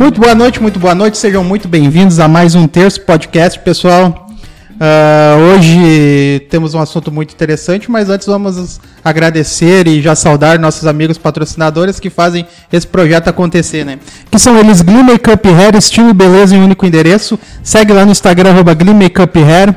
[0.00, 1.18] Muito boa noite, muito boa noite.
[1.18, 4.28] Sejam muito bem-vindos a mais um Terço Podcast, pessoal.
[4.70, 10.86] Uh, hoje temos um assunto muito interessante, mas antes vamos agradecer e já saudar nossos
[10.86, 13.98] amigos patrocinadores que fazem esse projeto acontecer, né?
[14.30, 17.38] Que são eles Glee Makeup Hair, estilo e beleza em único endereço.
[17.62, 19.74] Segue lá no Instagram, arroba Glee Makeup Hair.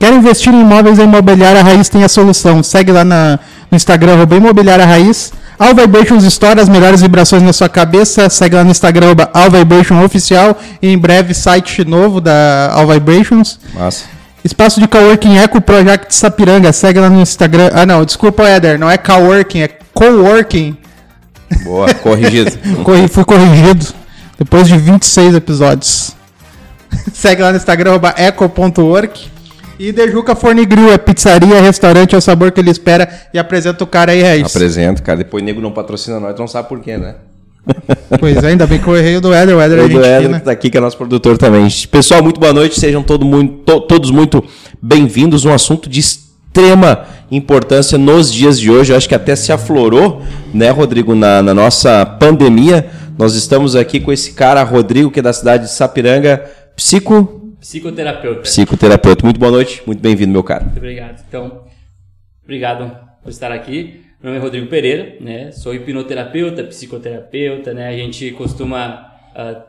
[0.00, 2.62] Quer investir em imóveis, a Imobiliária Raiz tem a solução.
[2.62, 3.38] Segue lá na,
[3.70, 5.30] no Instagram, arroba Imobiliária Raiz.
[5.58, 8.28] All Vibrations Store, as melhores vibrações na sua cabeça.
[8.30, 10.56] Segue lá no Instagram, All Vibration Oficial.
[10.80, 13.58] E em breve, site novo da All Vibrations.
[13.74, 14.04] Massa.
[14.44, 16.72] Espaço de Coworking Eco Project Sapiranga.
[16.72, 17.70] Segue lá no Instagram.
[17.74, 18.78] Ah, não, desculpa, Éder.
[18.78, 20.76] Não é Coworking, é Coworking.
[21.64, 22.52] Boa, corrigido.
[22.84, 23.86] Corri, fui corrigido.
[24.38, 26.12] Depois de 26 episódios.
[27.12, 29.37] Segue lá no Instagram, eco.work.
[29.78, 33.08] E Dejuca Fornigril é pizzaria, restaurante, é o sabor que ele espera.
[33.32, 34.46] E apresenta o cara aí, Raiz.
[34.46, 35.18] Apresento, cara.
[35.18, 37.14] Depois o nego não patrocina nós, não sabe por quê, né?
[38.18, 39.56] Pois é, ainda bem que eu errei o do Éder.
[39.56, 41.68] O Éder é O gente do Éder que tá aqui, que é nosso produtor também.
[41.90, 42.80] Pessoal, muito boa noite.
[42.80, 44.42] Sejam todo muito, to- todos muito
[44.82, 45.44] bem-vindos.
[45.44, 48.92] Um assunto de extrema importância nos dias de hoje.
[48.92, 52.88] Eu acho que até se aflorou, né, Rodrigo, na, na nossa pandemia.
[53.18, 56.42] Nós estamos aqui com esse cara, Rodrigo, que é da cidade de Sapiranga,
[56.74, 58.42] psico, Psicoterapeuta.
[58.42, 59.24] psicoterapeuta.
[59.24, 60.64] Muito boa noite, muito bem-vindo, meu cara.
[60.64, 61.24] Muito obrigado.
[61.28, 61.64] Então,
[62.44, 64.04] obrigado por estar aqui.
[64.22, 65.50] Meu nome é Rodrigo Pereira, né?
[65.50, 67.88] Sou hipnoterapeuta, psicoterapeuta, né?
[67.88, 69.64] A gente costuma ah,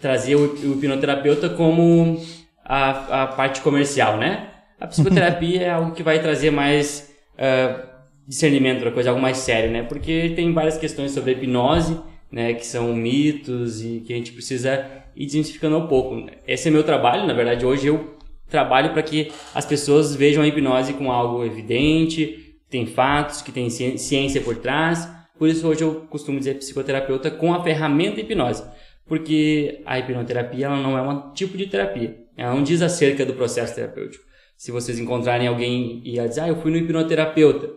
[0.00, 2.20] trazer o, o hipnoterapeuta como
[2.64, 4.50] a, a parte comercial, né?
[4.80, 7.84] A psicoterapia é algo que vai trazer mais ah,
[8.28, 9.82] discernimento para coisa, algo mais sério, né?
[9.82, 12.54] Porque tem várias questões sobre a hipnose, né?
[12.54, 16.26] Que são mitos e que a gente precisa ir desmistificando um pouco.
[16.46, 18.16] Esse é meu trabalho, na verdade, hoje eu
[18.48, 23.50] trabalho para que as pessoas vejam a hipnose como algo evidente, que tem fatos, que
[23.52, 25.08] tem ci- ciência por trás.
[25.38, 28.62] Por isso hoje eu costumo dizer psicoterapeuta com a ferramenta hipnose,
[29.06, 32.16] porque a hipnoterapia ela não é um tipo de terapia.
[32.36, 34.24] Ela não diz acerca do processo terapêutico.
[34.56, 37.68] Se vocês encontrarem alguém e ela diz, ah, eu fui no hipnoterapeuta,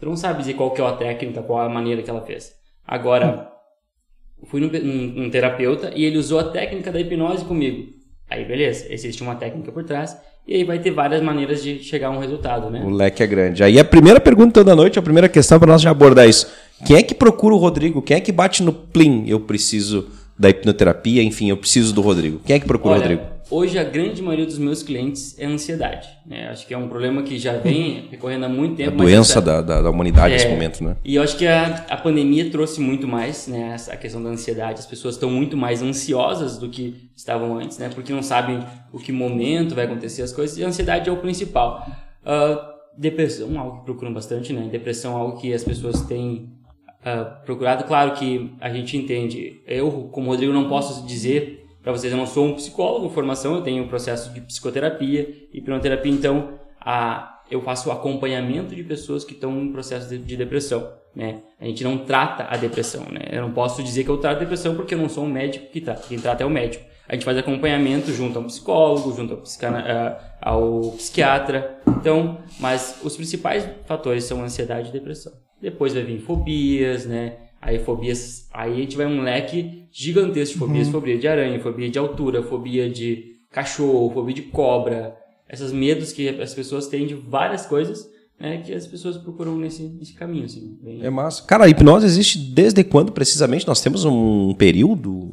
[0.00, 2.52] tu não sabe dizer qual que é a técnica, qual a maneira que ela fez.
[2.86, 3.50] Agora,
[4.44, 7.88] fui num, num- num terapeuta e ele usou a técnica da hipnose comigo.
[8.30, 10.16] Aí, beleza, existe uma técnica por trás
[10.46, 12.82] e aí vai ter várias maneiras de chegar a um resultado, né?
[12.84, 13.62] O leque é grande.
[13.62, 16.46] Aí a primeira pergunta da noite, a primeira questão para nós já abordar isso.
[16.84, 18.02] Quem é que procura o Rodrigo?
[18.02, 19.24] Quem é que bate no plim?
[19.26, 22.40] Eu preciso da hipnoterapia, enfim, eu preciso do Rodrigo.
[22.44, 23.33] Quem é que procura o Olha, Rodrigo?
[23.50, 26.08] Hoje a grande maioria dos meus clientes é ansiedade.
[26.26, 26.48] Né?
[26.48, 28.96] Acho que é um problema que já vem recorrendo há muito A tempo.
[28.98, 30.96] mas doença essa- da, da, da humanidade nesse É, momento, né?
[31.04, 33.76] E eu acho que a, a pandemia trouxe muito mais, né?
[33.90, 34.80] A questão da ansiedade.
[34.80, 37.90] As pessoas estão muito mais ansiosas do que estavam antes, né?
[37.94, 38.60] Porque não sabem
[38.92, 40.56] o que momento vai acontecer as coisas.
[40.58, 41.86] E a ansiedade é o principal.
[42.24, 44.68] Ah, depressão, algo que procuram bastante, né?
[44.70, 46.48] Depressão é algo que as pessoas têm
[47.04, 47.84] ah, procurado.
[47.84, 49.60] Claro que a gente entende.
[49.66, 53.60] Eu, como Rodrigo, não posso dizer para vocês, eu não sou um psicólogo formação, eu
[53.60, 59.60] tenho um processo de psicoterapia, hipnoterapia, então a, eu faço acompanhamento de pessoas que estão
[59.60, 60.90] em processo de, de depressão.
[61.14, 61.42] Né?
[61.60, 63.04] A gente não trata a depressão.
[63.10, 63.20] Né?
[63.30, 65.70] Eu não posso dizer que eu trato a depressão porque eu não sou um médico
[65.70, 66.08] que trata.
[66.08, 66.84] Quem trata é o médico.
[67.06, 69.42] A gente faz acompanhamento junto a um psicólogo, junto ao,
[70.40, 71.78] ao psiquiatra.
[71.86, 75.32] Então, mas os principais fatores são ansiedade e depressão.
[75.60, 77.43] Depois vai vir fobias, né?
[77.66, 81.88] Aí fobias, aí a gente vai um leque gigantesco de fobias, fobia de aranha, fobia
[81.88, 85.16] de altura, fobia de cachorro, fobia de cobra,
[85.50, 88.06] esses medos que as pessoas têm de várias coisas,
[88.38, 90.76] né, que as pessoas procuram nesse, nesse caminho, assim.
[90.82, 91.42] bem- É massa.
[91.46, 93.66] Cara, a hipnose existe desde quando, precisamente?
[93.66, 95.30] Nós temos um período?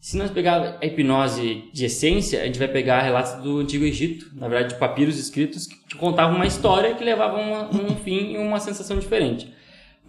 [0.00, 4.30] Se nós pegar a hipnose de essência, a gente vai pegar relatos do Antigo Egito,
[4.34, 8.38] na verdade, de papiros escritos que contavam uma história que levava a um fim e
[8.38, 9.52] uma sensação diferente.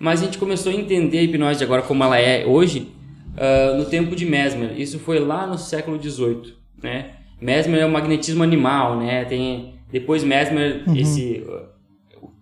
[0.02, 2.92] Mas a gente começou a entender a hipnose agora como ela é hoje
[3.38, 4.80] ah, no tempo de Mesmer.
[4.80, 7.12] Isso foi lá no século XVIII, né?
[7.40, 9.26] Mesmer é o magnetismo animal, né?
[9.26, 11.68] Tem depois Mesmer esse uh,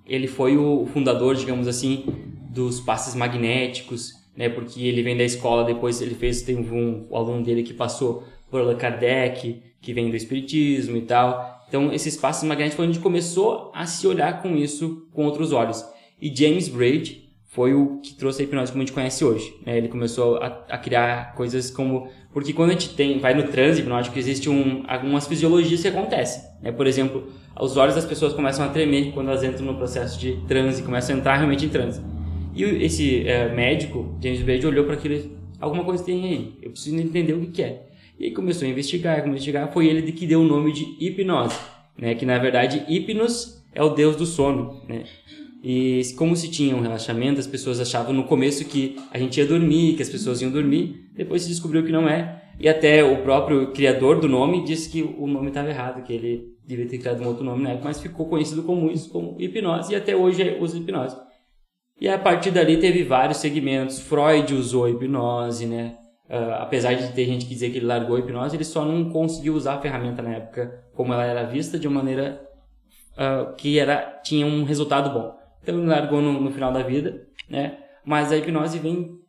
[0.06, 2.06] ele foi o fundador, digamos assim,
[2.50, 4.48] dos passes magnéticos, né?
[4.48, 8.24] Porque ele vem da escola, depois ele fez, tem um, um aluno dele que passou
[8.50, 11.66] por Allan Kardec, que vem do espiritismo e tal.
[11.68, 15.26] Então, esses passes magnéticos foi onde a gente começou a se olhar com isso com
[15.26, 15.86] outros olhos.
[16.22, 19.54] E James Braid foi o que trouxe a hipnose como a gente conhece hoje.
[19.66, 19.76] né?
[19.76, 22.08] Ele começou a, a criar coisas como...
[22.32, 26.44] Porque quando a gente tem, vai no transe hipnótico, existe um, algumas fisiologias que acontecem.
[26.62, 26.72] Né?
[26.72, 27.28] Por exemplo,
[27.60, 31.16] os olhos das pessoas começam a tremer quando elas entram no processo de transe, começam
[31.16, 32.00] a entrar realmente em transe.
[32.54, 36.70] E esse eh, médico, James Braid, olhou para aquilo e alguma coisa tem aí, eu
[36.70, 37.88] preciso entender o que, que é.
[38.20, 40.86] E aí começou a investigar, começou a investigar, foi ele que deu o nome de
[41.00, 41.58] hipnose,
[41.98, 42.14] né?
[42.14, 45.06] que na verdade hipnos é o deus do sono, né?
[45.62, 49.46] E como se tinha um relaxamento, as pessoas achavam no começo que a gente ia
[49.46, 51.10] dormir, que as pessoas iam dormir.
[51.14, 52.44] Depois se descobriu que não é.
[52.60, 56.58] E até o próprio criador do nome disse que o nome estava errado, que ele
[56.66, 59.94] devia ter criado um outro nome na época, mas ficou conhecido como isso, como hipnose,
[59.94, 61.16] e até hoje usa hipnose.
[62.00, 64.00] E a partir dali teve vários segmentos.
[64.00, 65.96] Freud usou a hipnose, né?
[66.30, 69.10] Uh, apesar de ter gente que dizer que ele largou a hipnose, ele só não
[69.10, 72.40] conseguiu usar a ferramenta na época como ela era vista de uma maneira
[73.14, 75.39] uh, que era tinha um resultado bom.
[75.70, 77.78] Então ele largou no, no, final da vida, né?
[78.04, 79.20] Mas a hipnose vem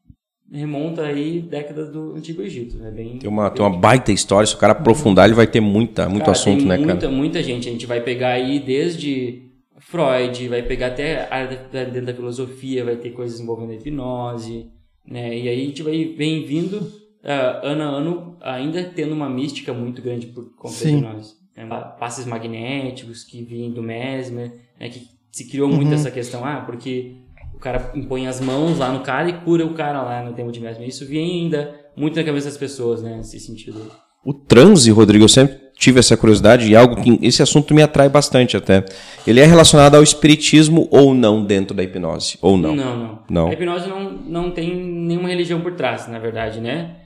[0.50, 2.90] remonta aí décadas do antigo Egito, né?
[2.90, 5.60] Bem, tem uma bem tem uma baita história, se o cara aprofundar ele vai ter
[5.60, 7.12] muita muito cara, assunto, né, muita, cara?
[7.12, 11.84] Muita gente, a gente vai pegar aí desde Freud, vai pegar até a área da,
[11.84, 14.66] dentro da filosofia, vai ter coisas envolvendo a hipnose,
[15.06, 15.38] né?
[15.38, 19.72] E aí a gente vai vem vindo uh, ano a ano ainda tendo uma mística
[19.72, 21.34] muito grande por conta da hipnose.
[21.56, 21.66] Né?
[21.98, 24.88] Passes magnéticos que vêm do Mesmer, né?
[24.88, 25.94] que se criou muito Uhum.
[25.94, 27.16] essa questão, ah, porque
[27.54, 30.50] o cara impõe as mãos lá no cara e cura o cara lá no tempo
[30.50, 30.88] de Mesmer.
[30.88, 33.16] Isso vinha ainda muito na cabeça das pessoas, né?
[33.16, 33.80] Nesse sentido.
[34.24, 38.06] O transe, Rodrigo, eu sempre tive essa curiosidade e algo que esse assunto me atrai
[38.08, 38.84] bastante até.
[39.26, 42.36] Ele é relacionado ao espiritismo ou não dentro da hipnose?
[42.42, 42.74] Ou não?
[42.76, 43.18] Não, não.
[43.30, 43.48] Não.
[43.48, 46.96] A hipnose não, não tem nenhuma religião por trás, na verdade, né?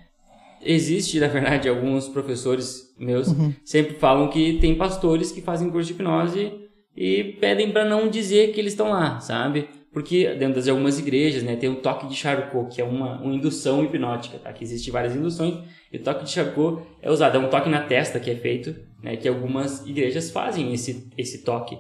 [0.60, 3.28] Existe, na verdade, alguns professores meus
[3.64, 6.52] sempre falam que tem pastores que fazem curso de hipnose
[6.96, 9.68] e pedem para não dizer que eles estão lá, sabe?
[9.92, 13.34] Porque dentro de algumas igrejas, né, tem o toque de Charcot, que é uma, uma
[13.34, 14.52] indução hipnótica, tá?
[14.52, 15.56] Que existe várias induções
[15.92, 18.74] e o toque de Charcot é usado, é um toque na testa que é feito,
[19.02, 21.78] né, que algumas igrejas fazem esse esse toque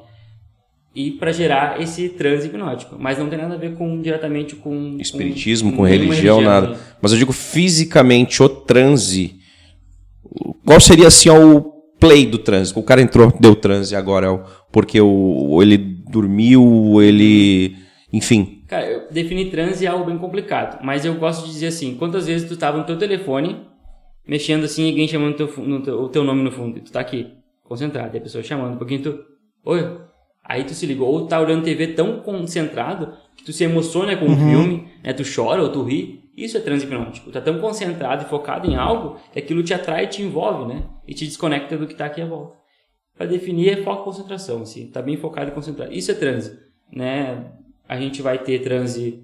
[0.94, 4.96] e para gerar esse transe hipnótico, mas não tem nada a ver com diretamente com
[5.00, 6.68] Espiritismo, com, nenhuma religião, nada.
[6.68, 6.78] né?
[7.02, 9.40] Mas eu digo fisicamente, o transe.
[10.64, 11.73] Qual seria assim o
[12.06, 12.72] play do transe?
[12.76, 14.42] O cara entrou, deu transe agora, é o-
[14.72, 17.76] porque o, ele dormiu, ele.
[18.12, 18.62] Enfim.
[18.68, 22.26] Cara, eu definir transe é algo bem complicado, mas eu gosto de dizer assim, quantas
[22.26, 23.60] vezes tu tava no teu telefone,
[24.26, 25.48] mexendo assim, e alguém chamando teu,
[25.82, 27.26] teu- o teu nome no fundo, e tu tá aqui,
[27.62, 29.18] concentrado, e a pessoa chamando, um pouquinho tu,
[29.64, 29.98] oi,
[30.44, 34.26] aí tu se ligou, ou tá olhando TV tão concentrado, que tu se emociona com
[34.26, 37.58] o filme, né, tu chora ou tu ri, isso é transe hipnótico, tu tá tão
[37.60, 41.24] concentrado e focado em algo, que aquilo te atrai e te envolve, né, e te
[41.24, 42.56] desconecta do que tá aqui à volta.
[43.16, 45.92] Para definir é foco e concentração, assim, tá bem focado e concentrado.
[45.92, 46.58] Isso é transe,
[46.92, 47.52] né?
[47.88, 49.22] A gente vai ter transe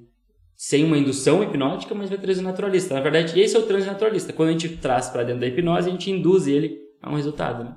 [0.56, 2.94] sem uma indução hipnótica, mas vai trazer naturalista.
[2.94, 4.32] Na verdade, esse é o transe naturalista.
[4.32, 7.64] Quando a gente traz para dentro da hipnose, a gente induz ele a um resultado,
[7.64, 7.74] né?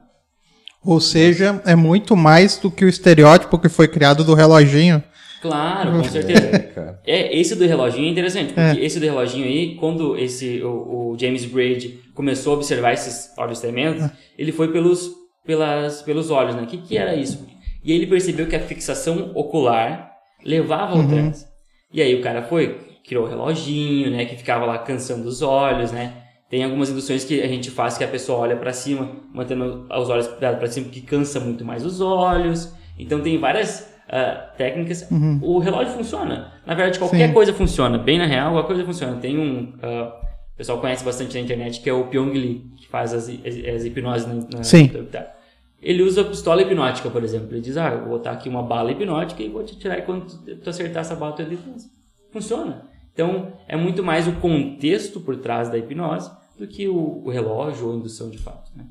[0.85, 5.01] Ou seja, é muito mais do que o estereótipo que foi criado do reloginho.
[5.43, 6.57] Claro, com certeza.
[6.73, 7.01] cara.
[7.05, 11.17] É, esse do reloginho é interessante, porque esse do reloginho aí, quando esse o, o
[11.19, 15.11] James Braid começou a observar esses olhos tremendos, ele foi pelos
[15.45, 16.61] pelas pelos olhos, né?
[16.61, 17.45] O que que era isso?
[17.83, 20.13] E aí ele percebeu que a fixação ocular
[20.45, 21.45] levava ao transe.
[21.91, 25.91] E aí o cara foi, criou o reloginho, né, que ficava lá cansando os olhos,
[25.91, 26.13] né?
[26.49, 30.09] Tem algumas induções que a gente faz que a pessoa olha para cima, mantendo os
[30.09, 32.73] olhos para cima, que cansa muito mais os olhos.
[32.97, 35.07] Então tem várias ah, técnicas.
[35.41, 36.53] O relógio funciona.
[36.67, 37.33] Na verdade, qualquer Sim.
[37.33, 37.97] coisa funciona.
[37.97, 39.17] Bem na real, qualquer coisa funciona.
[39.17, 39.73] Tem um.
[39.81, 40.21] ah,
[40.53, 43.75] o pessoal conhece bastante na internet, que é o Pyong Lee, que faz as, as,
[43.75, 44.87] as hipnoses na, na Sim.
[45.11, 45.33] tá.
[45.81, 47.47] Ele usa pistola hipnótica, por exemplo.
[47.51, 50.03] Ele diz, ah, eu vou botar aqui uma bala hipnótica e vou te tirar e
[50.03, 51.89] quando tu, tu acertar essa bala, tu em transe.
[52.31, 52.83] Funciona.
[53.11, 57.87] Então, é muito mais o contexto por trás da hipnose do que o, o relógio
[57.87, 58.71] ou a indução de fato.
[58.75, 58.85] Né?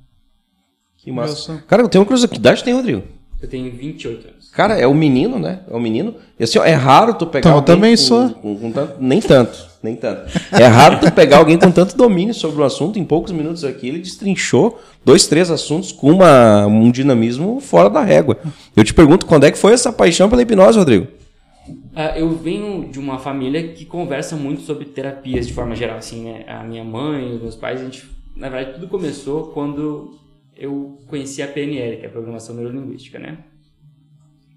[0.96, 1.64] Que massa.
[1.68, 2.64] Cara, eu tenho uma curiosidade.
[2.64, 3.04] Tem, Rodrigo?
[3.42, 4.50] Eu tenho 28 anos.
[4.52, 5.60] Cara, é o menino, né?
[5.68, 6.14] É o menino.
[6.38, 8.30] E assim, ó, é raro tu pegar Então, eu alguém também com, sou.
[8.30, 10.30] com- com tanto- nem tanto, nem tanto.
[10.52, 12.98] É raro tu pegar alguém com tanto domínio sobre o assunto.
[13.00, 18.00] Em poucos minutos aqui, ele destrinchou dois, três assuntos com uma, um dinamismo fora da
[18.02, 18.38] régua.
[18.76, 21.08] Eu te pergunto, quando é que foi essa paixão pela hipnose, Rodrigo?
[21.96, 26.22] Ah, eu venho de uma família que conversa muito sobre terapias de forma geral, assim,
[26.24, 26.44] né?
[26.46, 28.04] A minha mãe, os meus pais, a gente,
[28.36, 30.14] na verdade, tudo começou quando
[30.62, 33.38] eu conheci a PNL, que é a Programação Neurolinguística, né?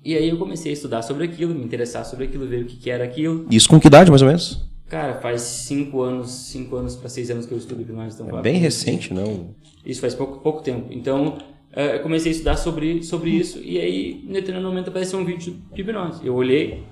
[0.03, 2.77] E aí eu comecei a estudar sobre aquilo, me interessar sobre aquilo, ver o que,
[2.77, 3.47] que era aquilo.
[3.49, 4.63] Isso com que idade, mais ou menos?
[4.87, 8.21] Cara, faz cinco anos, cinco anos para seis anos que eu estudo hipnose.
[8.21, 9.55] Então, É bem recente, não?
[9.83, 10.93] Isso faz pouco, pouco tempo.
[10.93, 11.39] Então,
[11.73, 15.25] eh, eu comecei a estudar sobre, sobre isso e aí, em determinado momento, apareceu um
[15.25, 16.23] vídeo de hipnose.
[16.23, 16.83] Eu olhei,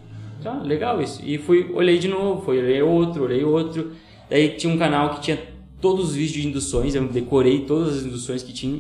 [0.42, 1.22] tá, legal isso.
[1.24, 3.92] E fui, olhei de novo, fui, olhei outro, olhei outro.
[4.28, 5.40] Daí tinha um canal que tinha
[5.80, 8.80] todos os vídeos de induções, eu decorei todas as induções que tinha.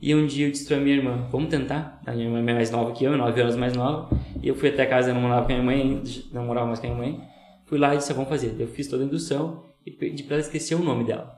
[0.00, 2.00] E um dia eu disse pra minha irmã, vamos tentar?
[2.06, 4.08] A minha irmã é mais nova que eu, nove anos mais nova.
[4.40, 6.02] E eu fui até casa, não morava com a minha mãe,
[6.32, 7.20] não morava mais com a minha mãe.
[7.66, 8.54] Fui lá e disse, "Ah, vamos fazer.
[8.58, 11.36] Eu fiz toda a indução e pedi pra ela esquecer o nome dela.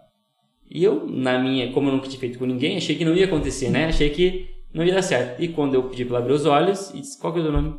[0.70, 3.24] E eu, na minha, como eu nunca tinha feito com ninguém, achei que não ia
[3.24, 3.86] acontecer, né?
[3.86, 5.42] Achei que não ia dar certo.
[5.42, 7.44] E quando eu pedi pra ela abrir os olhos e disse, qual que é o
[7.44, 7.70] teu nome?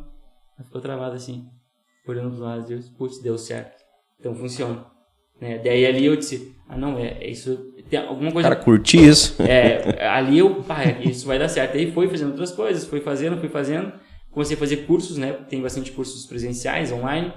[0.57, 1.47] Ela ficou travada assim,
[2.05, 3.81] olhando do lado, Deus, putz, deu certo.
[4.19, 4.85] Então funciona.
[5.39, 5.57] Né?
[5.57, 8.47] Daí ali eu disse, ah não, é, é isso, tem alguma coisa...
[8.47, 9.35] Cara, curti isso.
[9.43, 11.77] É, ali eu, pá, isso vai dar certo.
[11.77, 13.91] Aí foi fazendo outras coisas, foi fazendo, fui fazendo.
[14.31, 15.33] Comecei a fazer cursos, né?
[15.49, 17.33] Tem bastante cursos presenciais, online.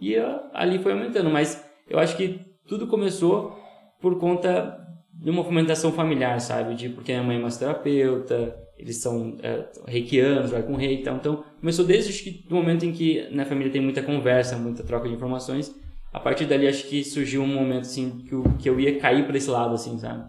[0.00, 1.28] E uh, ali foi aumentando.
[1.28, 3.58] Mas eu acho que tudo começou
[4.00, 4.78] por conta
[5.12, 6.76] de uma fomentação familiar, sabe?
[6.76, 11.16] De porque minha mãe é massoterapeuta, eles são é, reikianos, vai com rei e tal.
[11.16, 15.14] Então, começou desde do momento em que na família tem muita conversa, muita troca de
[15.14, 15.74] informações.
[16.12, 19.26] A partir dali, acho que surgiu um momento, assim, que eu, que eu ia cair
[19.26, 20.24] para esse lado, assim, sabe?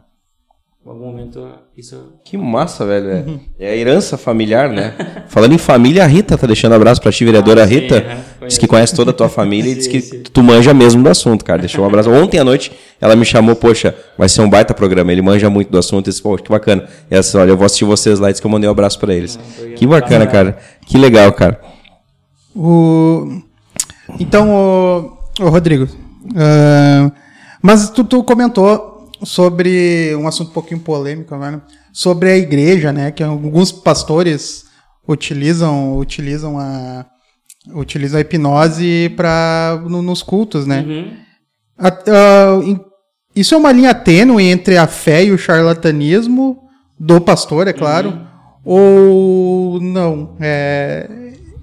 [0.85, 1.45] Em algum momento,
[1.77, 2.13] isso...
[2.23, 3.09] Que massa, velho.
[3.09, 3.39] É, uhum.
[3.59, 4.93] é a herança familiar, né?
[5.27, 7.99] Falando em família, a Rita tá deixando um abraço pra ti, vereadora ah, Rita.
[7.99, 10.23] Sim, diz que conhece toda a tua família e diz que sim.
[10.23, 11.59] tu manja mesmo do assunto, cara.
[11.59, 12.09] Deixou um abraço.
[12.09, 15.11] Ontem à noite, ela me chamou, poxa, vai ser um baita programa.
[15.11, 16.07] Ele manja muito do assunto.
[16.07, 16.87] E disse, pô, que bacana.
[17.11, 18.31] E essa, olha, eu vou assistir vocês lá.
[18.31, 19.37] Diz que eu mandei um abraço pra eles.
[19.37, 20.57] Não, que bacana, cara.
[20.87, 21.59] Que legal, cara.
[22.55, 23.41] O...
[24.17, 27.11] Então, o, o Rodrigo, uh...
[27.61, 31.61] mas tu, tu comentou sobre um assunto um pouquinho polêmico, né?
[31.91, 33.11] sobre a igreja, né?
[33.11, 34.65] Que alguns pastores
[35.07, 37.05] utilizam utilizam a
[37.73, 40.85] utilizam a hipnose para no, nos cultos, né?
[40.87, 41.13] Uhum.
[41.77, 42.89] A, a,
[43.35, 46.57] isso é uma linha tênue entre a fé e o charlatanismo
[46.99, 48.25] do pastor, é claro, uhum.
[48.65, 50.35] ou não?
[50.39, 51.09] É,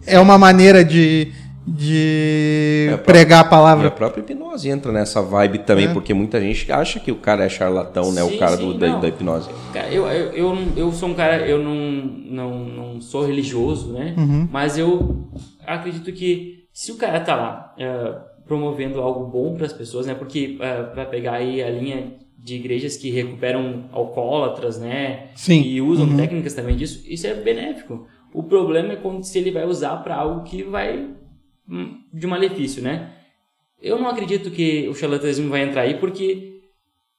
[0.07, 1.33] é uma maneira de
[1.67, 3.87] de é pregar a palavra.
[3.87, 5.93] E a própria hipnose entra nessa vibe também, é.
[5.93, 8.23] porque muita gente acha que o cara é charlatão, né?
[8.23, 9.51] Sim, o cara sim, do, da, da, hipnose.
[9.91, 14.15] Eu, eu, eu, eu, sou um cara, eu não, não, não sou religioso, né?
[14.17, 14.49] Uhum.
[14.51, 15.29] Mas eu
[15.67, 20.15] acredito que se o cara tá lá uh, promovendo algo bom para as pessoas, né?
[20.15, 25.31] Porque uh, vai pegar aí a linha de igrejas que recuperam alcoólatras, né?
[25.35, 25.63] Sim.
[25.63, 26.17] E usam uhum.
[26.17, 28.07] técnicas também disso, isso é benéfico.
[28.33, 31.09] O problema é quando se ele vai usar para algo que vai
[32.13, 33.13] de malefício, né?
[33.81, 36.61] Eu não acredito que o charlatanismo vai entrar aí porque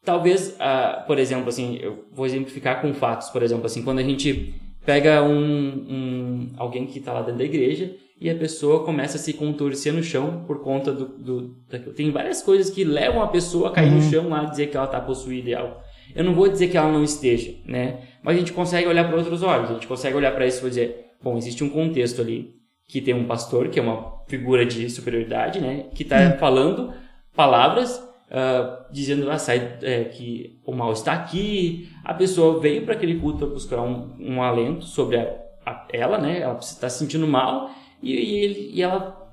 [0.04, 4.04] talvez, uh, por exemplo, assim, eu vou exemplificar com fatos, por exemplo, assim, quando a
[4.04, 9.18] gente pega um, um alguém que está lá dentro da igreja e a pessoa começa
[9.18, 11.94] a se contorcer no chão por conta do, do daquilo.
[11.94, 13.98] tem várias coisas que levam a pessoa a cair uhum.
[13.98, 15.76] no chão lá dizer que ela está possuída e algo.
[16.16, 18.00] Eu não vou dizer que ela não esteja, né?
[18.24, 20.70] Mas a gente consegue olhar para outros olhos, a gente consegue olhar para isso e
[20.70, 22.57] dizer, bom, existe um contexto ali
[22.88, 25.86] que tem um pastor, que é uma figura de superioridade, né?
[25.94, 26.38] Que está hum.
[26.40, 26.94] falando
[27.36, 27.98] palavras
[28.32, 31.90] uh, dizendo ah, sai, é, que o mal está aqui.
[32.04, 36.18] A pessoa veio para aquele culto para buscar um, um, alento sobre a, a, ela,
[36.18, 36.40] né?
[36.40, 39.30] Ela está se sentindo mal e, e, ele, e ela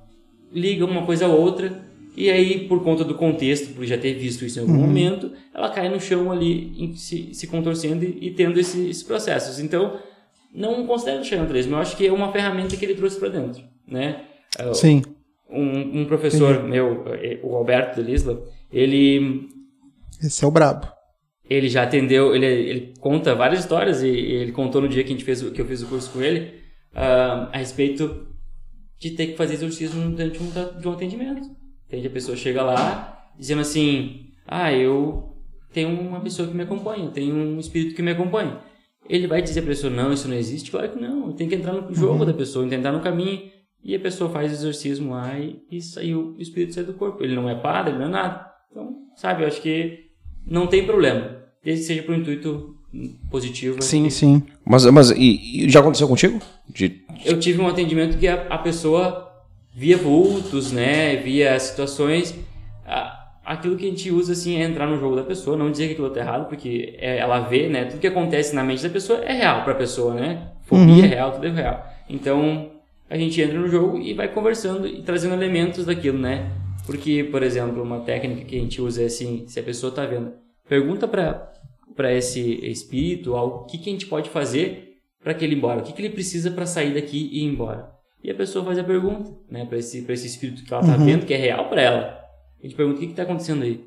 [0.52, 1.84] liga uma coisa a outra.
[2.16, 4.86] E aí, por conta do contexto, por já ter visto isso em algum uhum.
[4.86, 9.58] momento, ela cai no chão ali, se, se contorcendo e, e tendo esse, esses processos.
[9.58, 9.98] Então,
[10.54, 11.74] não considero o charlatanismo.
[11.74, 14.24] Eu acho que é uma ferramenta que ele trouxe para dentro, né?
[14.56, 15.02] É, Sim.
[15.50, 18.42] Um, um professor meu, é, o Alberto Delisla,
[18.72, 19.48] ele...
[20.22, 20.88] Esse é o brabo.
[21.50, 25.10] Ele já atendeu, ele, ele conta várias histórias e, e, ele contou no dia que,
[25.10, 26.54] a gente fez, que eu fiz o curso com ele
[26.94, 28.28] uh, a respeito
[28.98, 31.50] de ter que fazer exorcismo dentro de um, de um atendimento.
[31.86, 32.06] Entende?
[32.06, 35.36] A pessoa chega lá dizendo assim, ah, eu
[35.72, 38.58] tenho uma pessoa que me acompanha, tenho um espírito que me acompanha.
[39.08, 40.70] Ele vai dizer para a pessoa, não, isso não existe?
[40.70, 41.32] Claro que não.
[41.32, 42.26] Tem que entrar no jogo uhum.
[42.26, 43.50] da pessoa, entrar no caminho.
[43.82, 47.22] E a pessoa faz o exorcismo lá e, e, sai, o espírito sai do corpo.
[47.22, 48.46] Ele não é padre, não é nada.
[48.70, 50.06] Então, sabe, eu acho que
[50.46, 51.42] não tem problema.
[51.62, 52.76] Desde que seja para o intuito
[53.30, 53.82] positivo.
[53.82, 54.42] Sim, sim.
[54.64, 56.40] Mas, mas e, e já aconteceu contigo?
[56.68, 57.02] De...
[57.24, 59.30] Eu tive um atendimento que a, a pessoa
[59.74, 61.16] via vultos, né?
[61.16, 62.34] Via situações.
[63.44, 65.92] Aquilo que a gente usa assim é entrar no jogo da pessoa, não dizer que
[65.92, 67.84] aquilo tá errado, porque é, ela vê, né?
[67.84, 70.52] Tudo que acontece na mente da pessoa é real para a pessoa, né?
[70.62, 71.04] Fobia uhum.
[71.04, 71.86] é real, tudo é real.
[72.08, 72.70] Então
[73.08, 76.50] a gente entra no jogo e vai conversando e trazendo elementos daquilo, né?
[76.86, 80.04] Porque, por exemplo, uma técnica que a gente usa é assim, se a pessoa tá
[80.06, 80.32] vendo,
[80.68, 81.52] pergunta para
[81.94, 85.80] para esse espírito o que, que a gente pode fazer para que ele ir embora,
[85.80, 87.88] o que, que ele precisa para sair daqui e ir embora.
[88.22, 91.04] E a pessoa faz a pergunta, né, para esse, esse espírito que ela tá uhum.
[91.04, 92.23] vendo, que é real para ela.
[92.64, 93.84] A gente pergunta o que está acontecendo aí.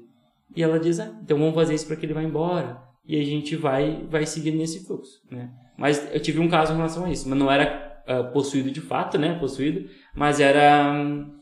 [0.56, 2.78] E ela diz, ah, então vamos fazer isso para que ele vá embora.
[3.08, 5.50] E a gente vai, vai seguindo nesse fluxo, né?
[5.76, 8.80] Mas eu tive um caso em relação a isso, mas não era uh, possuído de
[8.80, 9.34] fato, né?
[9.40, 11.34] Possuído, mas era um,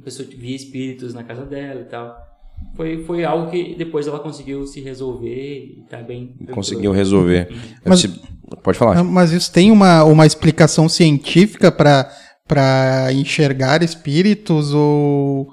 [0.00, 2.16] a pessoa via espíritos na casa dela e tal.
[2.74, 6.34] Foi, foi algo que depois ela conseguiu se resolver e tá bem.
[6.50, 7.48] Conseguiu resolver.
[7.50, 7.58] Uhum.
[7.84, 8.06] Mas,
[8.62, 9.04] pode falar.
[9.04, 15.52] Mas isso tem uma, uma explicação científica para enxergar espíritos ou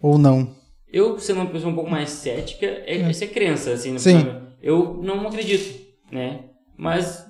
[0.00, 0.54] ou não?
[0.92, 3.10] Eu, sendo uma pessoa um pouco mais cética, é, é.
[3.10, 3.96] isso é crença, assim.
[3.98, 4.26] Sim.
[4.60, 5.80] Eu não acredito,
[6.10, 6.44] né?
[6.76, 7.26] Mas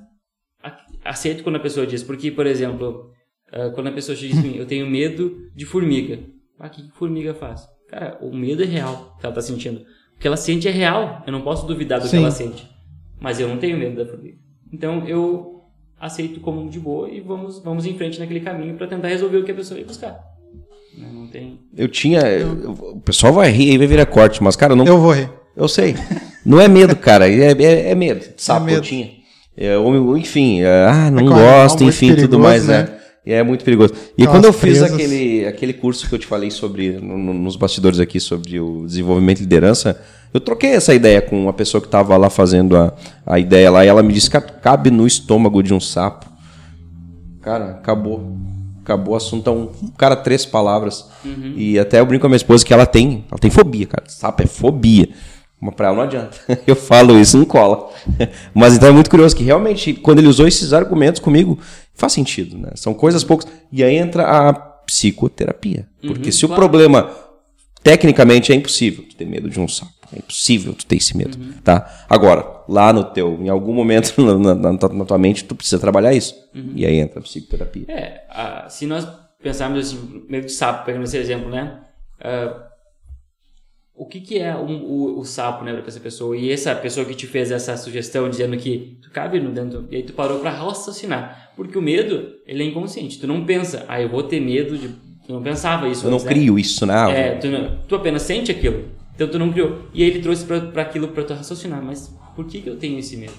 [1.04, 3.10] aceito quando a pessoa diz, porque, por exemplo,
[3.52, 6.20] Uh, quando a pessoa diz assim, eu tenho medo de formiga.
[6.58, 7.66] Ah, o que formiga faz?
[7.88, 9.80] Cara, o medo é real que ela tá sentindo.
[10.16, 11.22] O que ela sente é real.
[11.26, 12.10] Eu não posso duvidar do Sim.
[12.10, 12.68] que ela sente.
[13.18, 14.38] Mas eu não tenho medo da formiga.
[14.72, 15.64] Então eu
[15.98, 19.44] aceito como de boa e vamos, vamos em frente naquele caminho para tentar resolver o
[19.44, 20.18] que a pessoa vai buscar.
[20.96, 21.60] Né, não tem.
[21.76, 22.20] Eu tinha.
[22.20, 24.86] Eu, o pessoal vai rir e vai virar corte, mas, cara, não.
[24.86, 25.30] Eu vou rir.
[25.56, 25.94] Eu sei.
[26.44, 27.28] Não é medo, cara.
[27.28, 28.24] É, é, é medo.
[28.36, 28.82] Sapo é medo.
[28.82, 29.20] tinha.
[29.56, 29.76] É,
[30.16, 32.84] enfim, é, ah, não é gosto, enfim, perigoso, tudo mais, né?
[32.84, 33.00] né?
[33.26, 33.92] E é muito perigoso.
[34.16, 37.56] E Aquelas quando eu fiz aquele, aquele curso que eu te falei sobre, no, nos
[37.56, 40.00] bastidores aqui, sobre o desenvolvimento de liderança,
[40.32, 42.94] eu troquei essa ideia com uma pessoa que estava lá fazendo a,
[43.26, 46.26] a ideia lá, e ela me disse que cabe no estômago de um sapo.
[47.42, 48.38] Cara, acabou.
[48.82, 49.40] Acabou o assunto.
[49.40, 51.08] Então, cara, três palavras.
[51.24, 51.54] Uhum.
[51.56, 54.04] E até eu brinco com a minha esposa que ela tem, ela tem fobia, cara.
[54.08, 55.08] Sapo é fobia.
[55.60, 56.38] Mas pra ela não adianta.
[56.66, 57.90] Eu falo isso, não cola.
[58.54, 61.58] Mas então é muito curioso que realmente, quando ele usou esses argumentos comigo,
[61.92, 62.70] faz sentido, né?
[62.76, 63.46] São coisas poucas.
[63.70, 65.86] E aí entra a psicoterapia.
[66.00, 66.54] Porque uhum, se claro.
[66.54, 67.10] o problema,
[67.82, 69.99] tecnicamente, é impossível tu ter medo de um sapo.
[70.12, 71.52] É impossível tu ter esse medo, uhum.
[71.62, 72.04] tá?
[72.08, 76.12] Agora, lá no teu, em algum momento na, na, na tua mente, tu precisa trabalhar
[76.12, 76.34] isso.
[76.54, 76.72] Uhum.
[76.74, 77.84] E aí entra a psicoterapia.
[77.88, 79.06] É, a, se nós
[79.42, 81.80] pensarmos assim, meio de sapo, pegando esse exemplo, né?
[82.20, 82.70] Uh,
[83.94, 86.34] o que, que é um, o, o, sapo, né, para essa pessoa?
[86.34, 89.96] E essa pessoa que te fez essa sugestão dizendo que tu cabe no dentro, e
[89.96, 91.50] aí tu parou para raciocinar.
[91.54, 93.18] Porque o medo, ele é inconsciente.
[93.18, 94.88] Tu não pensa, ah, eu vou ter medo de.
[94.88, 96.06] Tu não pensava isso.
[96.06, 96.24] Eu não né?
[96.24, 96.94] crio isso, né?
[97.10, 98.84] É, tu, não, tu apenas sente aquilo.
[99.20, 99.84] Então tu não criou.
[99.92, 101.84] E aí ele trouxe para aquilo para tu raciocinar.
[101.84, 103.34] Mas por que, que eu tenho esse medo?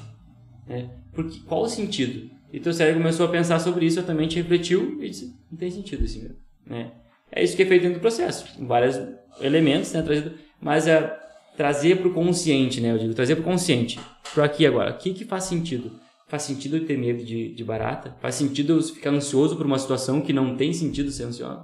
[0.70, 2.30] É, porque, qual o sentido?
[2.54, 5.58] E teu cérebro começou a pensar sobre isso, a tua mente refletiu e disse, não
[5.58, 6.36] tem sentido esse medo.
[6.68, 6.92] Né?
[7.32, 8.46] É isso que é feito dentro do processo.
[8.60, 9.00] Vários
[9.42, 10.04] elementos, né?
[10.04, 11.18] Trazido mas é
[11.58, 12.92] trazer para o consciente, né?
[12.92, 14.00] Eu digo, trazer para o consciente,
[14.36, 14.92] para aqui agora.
[14.92, 15.94] O que, que faz sentido?
[16.28, 18.16] Faz sentido eu ter medo de, de barata?
[18.22, 21.64] Faz sentido eu ficar ansioso por uma situação que não tem sentido ser ansioso?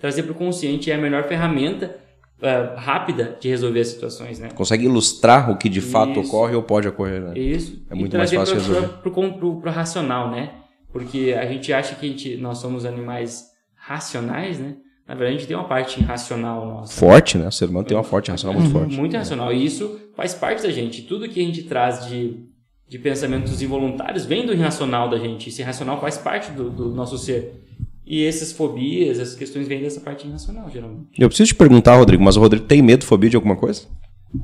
[0.00, 2.00] Trazer para o consciente é a melhor ferramenta
[2.42, 4.50] uh, rápida de resolver as situações, né?
[4.54, 6.28] Consegue ilustrar o que de fato Isso.
[6.28, 7.38] ocorre ou pode ocorrer, né?
[7.38, 7.82] Isso.
[7.88, 8.88] É muito mais fácil resolver.
[8.88, 10.50] Para o racional, né?
[10.92, 14.76] Porque a gente acha que a gente, nós somos animais racionais, né?
[15.06, 16.98] Na verdade, a gente tem uma parte irracional nossa.
[16.98, 17.48] Forte, né?
[17.48, 18.96] O ser humano tem uma forte racional muito forte.
[18.96, 19.52] Muito racional.
[19.52, 21.02] E isso faz parte da gente.
[21.02, 22.46] Tudo que a gente traz de,
[22.88, 25.48] de pensamentos involuntários vem do irracional da gente.
[25.48, 27.64] Esse irracional faz parte do, do nosso ser.
[28.04, 31.08] E essas fobias, essas questões vêm dessa parte irracional, geralmente.
[31.18, 33.82] Eu preciso te perguntar, Rodrigo, mas o Rodrigo tem medo, fobia de alguma coisa?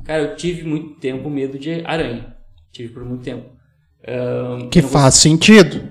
[0.05, 2.35] Cara, eu tive muito tempo medo de aranha.
[2.71, 3.45] Tive por muito tempo.
[4.07, 5.11] Um, que faz vou...
[5.11, 5.81] sentido.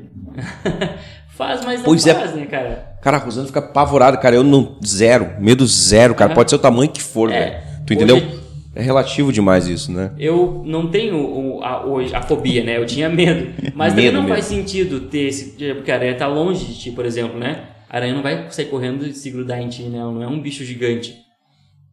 [1.37, 2.15] faz, mas não pois é.
[2.15, 2.37] faz, é.
[2.37, 2.99] né, cara?
[3.03, 4.37] Cara, a Rosana fica apavorada, cara.
[4.37, 4.79] Eu não.
[4.85, 5.41] Zero.
[5.41, 6.35] Medo zero, cara.
[6.35, 7.87] Pode ser o tamanho que for, é, velho.
[7.87, 8.17] Tu entendeu?
[8.17, 8.41] Hoje,
[8.79, 10.13] é relativo demais isso, né?
[10.17, 11.83] Eu não tenho o, a,
[12.17, 12.77] a, fobia, né?
[12.77, 13.53] Eu tinha medo.
[13.75, 14.33] Mas medo, não medo.
[14.33, 15.57] faz sentido ter esse.
[15.75, 17.65] Porque a aranha tá longe de ti, por exemplo, né?
[17.91, 19.99] A aranha não vai sair correndo e se grudar em ti, né?
[19.99, 21.17] Ela não é um bicho gigante.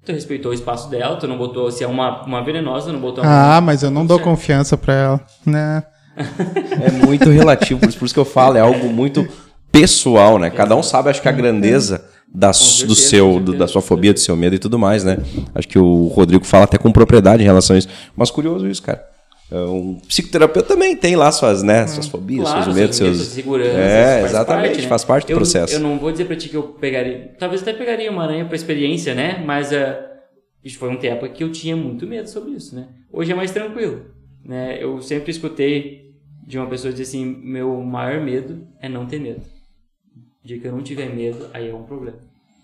[0.06, 1.72] Tu respeitou o espaço dela, tu não botou.
[1.72, 3.24] Se é uma, uma venenosa, não botou.
[3.24, 3.62] Ah, uma...
[3.62, 5.82] mas eu não dou confiança pra ela, né?
[6.16, 9.28] é muito relativo, por isso que eu falo, é algo muito
[9.72, 10.52] pessoal, né?
[10.52, 14.14] Cada um sabe, acho que a grandeza da, certeza, do seu, do, da sua fobia,
[14.14, 15.18] do seu medo e tudo mais, né?
[15.54, 17.88] Acho que o Rodrigo fala até com propriedade em relação a isso.
[18.16, 19.04] Mas curioso isso, cara.
[19.52, 23.18] É, um psicoterapeuta também tem lá suas, né, suas fobias, claro, seus medos, seus.
[23.28, 24.88] Segurança, é, faz exatamente, parte, né?
[24.88, 25.74] faz parte do eu, processo.
[25.76, 27.34] Eu não vou dizer pra ti que eu pegaria.
[27.40, 29.42] Talvez até pegaria uma aranha pra experiência, né?
[29.46, 29.96] Mas uh,
[30.64, 32.88] isso foi um tempo que eu tinha muito medo sobre isso, né?
[33.14, 34.08] Hoje é mais tranquilo.
[34.44, 34.78] Né?
[34.82, 39.55] Eu sempre escutei de uma pessoa dizer assim: meu maior medo é não ter medo
[40.46, 42.18] dia que eu não tiver medo, aí é um problema.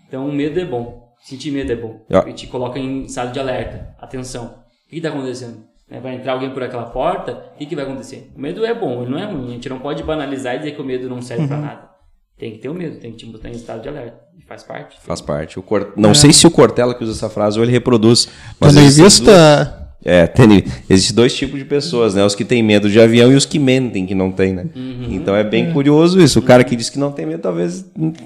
[0.06, 1.12] Então, o medo é bom.
[1.22, 2.04] Sentir medo é bom.
[2.10, 2.28] Yeah.
[2.28, 3.94] Ele te coloca em estado de alerta.
[3.98, 4.62] Atenção.
[4.86, 5.64] O que está acontecendo?
[5.88, 7.50] Né, vai entrar alguém por aquela porta?
[7.54, 8.30] O que, que vai acontecer?
[8.34, 9.48] O medo é bom, ele não é ruim.
[9.48, 11.48] A gente não pode banalizar e dizer que o medo não serve uhum.
[11.48, 11.90] para nada.
[12.38, 14.20] Tem que ter o medo, tem que te botar em estado de alerta.
[14.36, 14.98] E faz parte.
[15.00, 15.58] Faz parte.
[15.58, 15.90] O Cort...
[15.96, 16.14] Não é.
[16.14, 18.28] sei se o Cortella que usa essa frase ou ele reproduz.
[18.58, 22.24] Mas Tendo em vista é, tem, existem dois tipos de pessoas, né?
[22.24, 24.66] Os que têm medo de avião e os que mentem que não tem, né?
[24.74, 25.08] Uhum.
[25.10, 26.40] Então é bem curioso isso.
[26.40, 27.84] O cara que diz que não tem medo, talvez,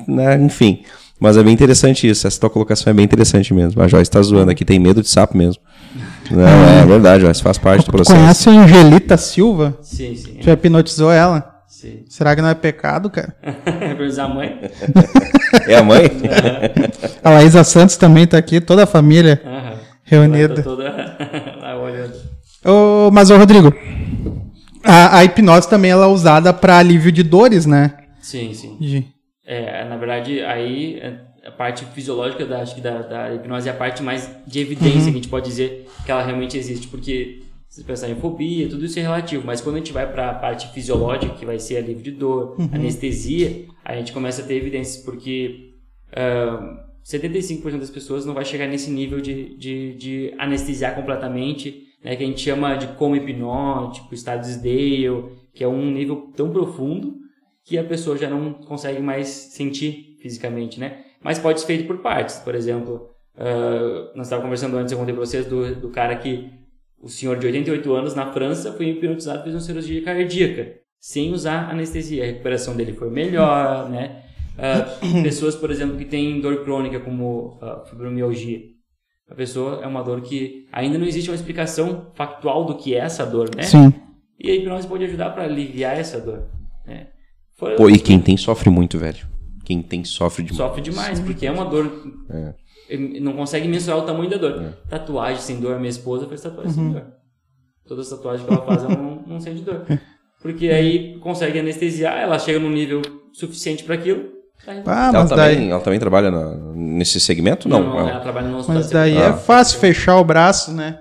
[0.08, 0.36] né?
[0.36, 0.82] enfim.
[1.20, 2.26] Mas é bem interessante isso.
[2.26, 3.80] Essa tua colocação é bem interessante mesmo.
[3.82, 5.62] A Joyce está zoando aqui, tem medo de sapo mesmo.
[6.30, 8.18] Não, é, é verdade, Joyce, faz parte do processo.
[8.18, 9.78] Conhece a Angelita Silva?
[9.82, 10.38] Sim, sim.
[10.40, 11.56] Já hipnotizou ela?
[11.68, 12.04] Sim.
[12.08, 13.34] Será que não é pecado, cara?
[13.44, 14.60] é a mãe?
[15.68, 16.10] é a mãe?
[17.22, 19.40] a Laísa Santos também está aqui, toda a família.
[19.44, 20.62] Uhum reunida.
[20.62, 21.55] Toda lá olhando.
[22.66, 23.72] Ô, mas, ô, Rodrigo,
[24.83, 27.96] a, a, hipnose também ela é usada para alívio de dores, né?
[28.20, 28.76] Sim, sim.
[28.81, 29.07] De...
[29.44, 31.00] É, na verdade, aí
[31.46, 34.98] a parte fisiológica da, acho que da, da hipnose é a parte mais de evidência
[34.98, 35.05] uhum.
[35.05, 38.85] que a gente pode dizer que ela realmente existe, porque Se pensar em fobia, tudo
[38.85, 39.44] isso é relativo.
[39.46, 42.57] Mas quando a gente vai para a parte fisiológica, que vai ser alívio de dor,
[42.59, 42.70] Uhum.
[42.72, 45.74] anestesia, a gente começa a ter evidências, porque
[46.12, 52.14] ah, 75% das pessoas não vai chegar nesse nível de, de, de anestesiar completamente, né,
[52.14, 56.50] que a gente chama de coma hipnótico, estado de Dale, que é um nível tão
[56.50, 57.16] profundo
[57.64, 61.02] que a pessoa já não consegue mais sentir fisicamente, né?
[61.20, 62.36] Mas pode ser feito por partes.
[62.36, 66.48] Por exemplo, ah, nós estávamos conversando antes, eu contei para vocês do, do cara que,
[67.02, 71.68] o senhor de 88 anos, na França, foi hipnotizado fez uma cirurgia cardíaca, sem usar
[71.68, 72.22] anestesia.
[72.22, 74.22] A recuperação dele foi melhor, né?
[74.56, 74.86] Ah,
[75.24, 78.75] pessoas, por exemplo, que têm dor crônica, como ah, fibromialgia.
[79.28, 82.98] A pessoa é uma dor que ainda não existe uma explicação factual do que é
[82.98, 83.64] essa dor, né?
[83.64, 83.92] Sim.
[84.38, 86.44] E a hipnose pode ajudar para aliviar essa dor.
[86.86, 87.08] Né?
[87.56, 89.26] Foi- Pô, e quem tem sofre muito, velho.
[89.64, 90.56] Quem tem sofre demais.
[90.58, 91.90] Sofre demais, porque é uma dor.
[92.30, 92.54] É.
[93.20, 94.74] Não consegue mensurar o tamanho da dor.
[94.88, 97.04] Tatuagem sem dor, minha esposa faz tatuagem sem dor.
[97.84, 99.84] Todas as tatuagens que ela faz, ela não, não sente dor.
[100.40, 104.36] Porque aí consegue anestesiar, ela chega num nível suficiente para aquilo.
[104.66, 104.72] Ah,
[105.08, 107.68] ela, mas também, daí, ela também trabalha na- nesse segmento?
[107.68, 107.82] Não.
[107.82, 109.26] não, ela- ela trabalha no mas daí Ah.
[109.26, 110.98] é fácil fechar o braço, né?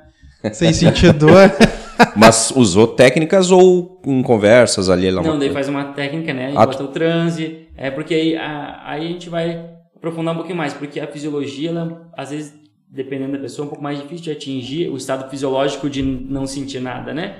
[0.53, 1.51] Sem sentir dor.
[2.15, 5.07] Mas usou técnicas ou em conversas ali?
[5.07, 6.53] Ela Não, daí faz uma técnica, né?
[6.55, 7.67] Ah, bota o transe.
[7.77, 9.65] É porque aí a, aí a gente vai
[9.95, 12.53] aprofundar um pouquinho mais, porque a fisiologia, ela, às vezes,
[12.91, 16.45] dependendo da pessoa, é um pouco mais difícil de atingir o estado fisiológico de não
[16.45, 17.37] sentir nada, né?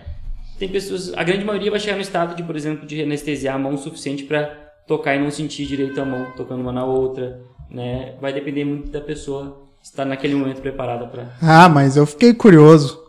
[0.58, 3.60] Tem pessoas, a grande maioria vai chegar no estado de, por exemplo, de anestesiar a
[3.60, 7.42] mão o suficiente para tocar e não sentir direito a mão tocando uma na outra,
[7.70, 8.16] né?
[8.22, 13.00] Vai depender muito da pessoa estar naquele momento preparada para Ah, mas eu fiquei curioso.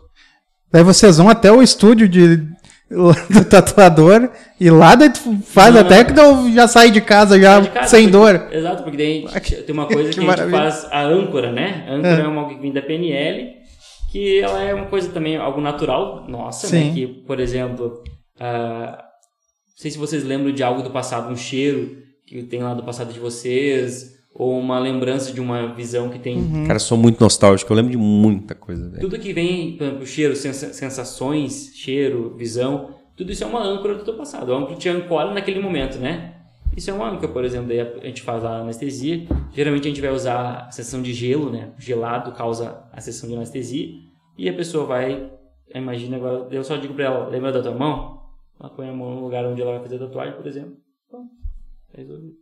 [0.71, 2.37] Daí vocês vão até o estúdio de,
[2.89, 4.91] do tatuador e lá
[5.45, 8.47] faz Não, a técnica ou já sai de casa já de casa, sem porque- dor?
[8.51, 11.85] Exato, porque daí gente- tem uma coisa Que que, a gente faz a âncora, né?
[11.87, 13.55] A âncora é, uma que vem da PNL,
[14.11, 16.85] que ela é uma coisa também, algo natural, nossa, Sim.
[16.89, 16.93] né?
[16.93, 18.03] Que, por exemplo,
[18.39, 19.03] ah,
[19.77, 22.81] não sei se vocês lembram de algo do passado, um cheiro que tem lá do
[22.81, 26.35] passado de vocês, ou uma lembrança de uma visão que tem.
[26.37, 26.65] Uhum.
[26.65, 29.01] Cara, sou muito nostálgico, eu lembro de muita coisa, velho.
[29.01, 33.93] Tudo que vem, por exemplo, cheiro, sensa- sensações, cheiro, visão, tudo isso é uma âncora
[33.93, 34.51] do teu passado.
[34.51, 36.33] A âncora te ancora naquele momento, né?
[36.75, 39.27] Isso é uma âncora, por exemplo, daí a gente faz a anestesia.
[39.53, 41.69] Geralmente a gente vai usar a sessão de gelo, né?
[41.77, 43.89] O gelado causa a sessão de anestesia.
[44.37, 45.31] E a pessoa vai,
[45.73, 48.16] imagina agora, eu só digo pra ela, lembra da tua mão?
[48.59, 50.73] Ela põe a mão no lugar onde ela vai fazer a tatuagem, por exemplo.
[51.09, 51.29] Pronto.
[51.91, 52.33] Tá resolvido.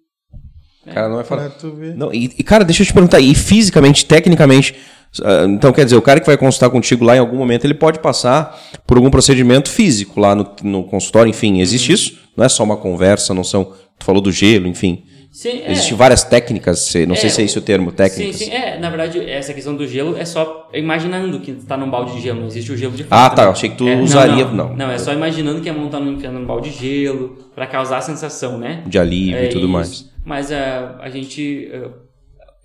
[0.93, 1.51] Cara, não é fácil.
[1.60, 1.95] tu ver.
[1.95, 4.75] Não, e, e, cara, deixa eu te perguntar, e fisicamente, tecnicamente,
[5.23, 7.73] ah, então quer dizer, o cara que vai consultar contigo lá em algum momento, ele
[7.73, 11.95] pode passar por algum procedimento físico lá no, no consultório, enfim, existe Uhum.
[11.95, 12.19] isso?
[12.38, 13.73] Não é só uma conversa, não são.
[13.97, 15.05] Tu falou do gelo, enfim.
[15.36, 15.71] Sim, é.
[15.74, 18.38] Existem várias técnicas, não sei É, se é esse o termo, técnicas.
[18.38, 18.52] Sim, sim.
[18.52, 22.21] É, na verdade, essa questão do gelo é só imaginando que tá num balde de
[22.21, 23.34] gelo, não existe o gelo de fato.
[23.34, 23.48] Ah, tá, né?
[23.50, 24.76] eu achei que tu É, usaria- Não, não.
[24.78, 27.98] não, é só imaginando que a mão tá num, num balde de gelo, pra causar
[27.98, 28.82] a sensação, né?
[28.88, 29.71] De alívio É e tudo isso.
[29.74, 30.10] mais.
[30.24, 31.69] Mas ah, a gente.
[31.74, 31.89] ah,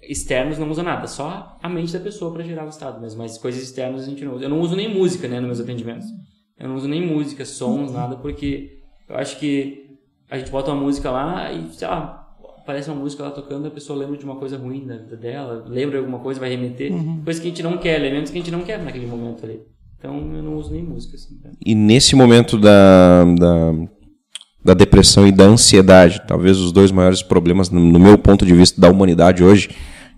[0.09, 3.20] externos não usa nada, só a mente da pessoa pra gerar o estado mesmo.
[3.20, 4.44] Mas coisas externas a gente não usa.
[4.44, 6.06] Eu não uso nem música, né, nos meus atendimentos.
[6.59, 8.78] Eu não uso nem música, sons, nada, porque
[9.09, 9.87] eu acho que
[10.30, 12.19] a gente bota uma música lá e, sei lá,
[12.70, 15.64] aparece uma música lá tocando, a pessoa lembra de uma coisa ruim da vida dela,
[15.68, 16.92] lembra de alguma coisa, vai remeter.
[17.24, 19.61] Coisa que a gente não quer, elementos que a gente não quer naquele momento ali.
[19.98, 21.38] Então eu não uso nem música, assim.
[21.42, 21.50] né?
[21.64, 23.72] E nesse momento da, da,
[24.64, 28.54] da depressão e da ansiedade, talvez os dois maiores problemas, no, no meu ponto de
[28.54, 29.68] vista, da humanidade hoje,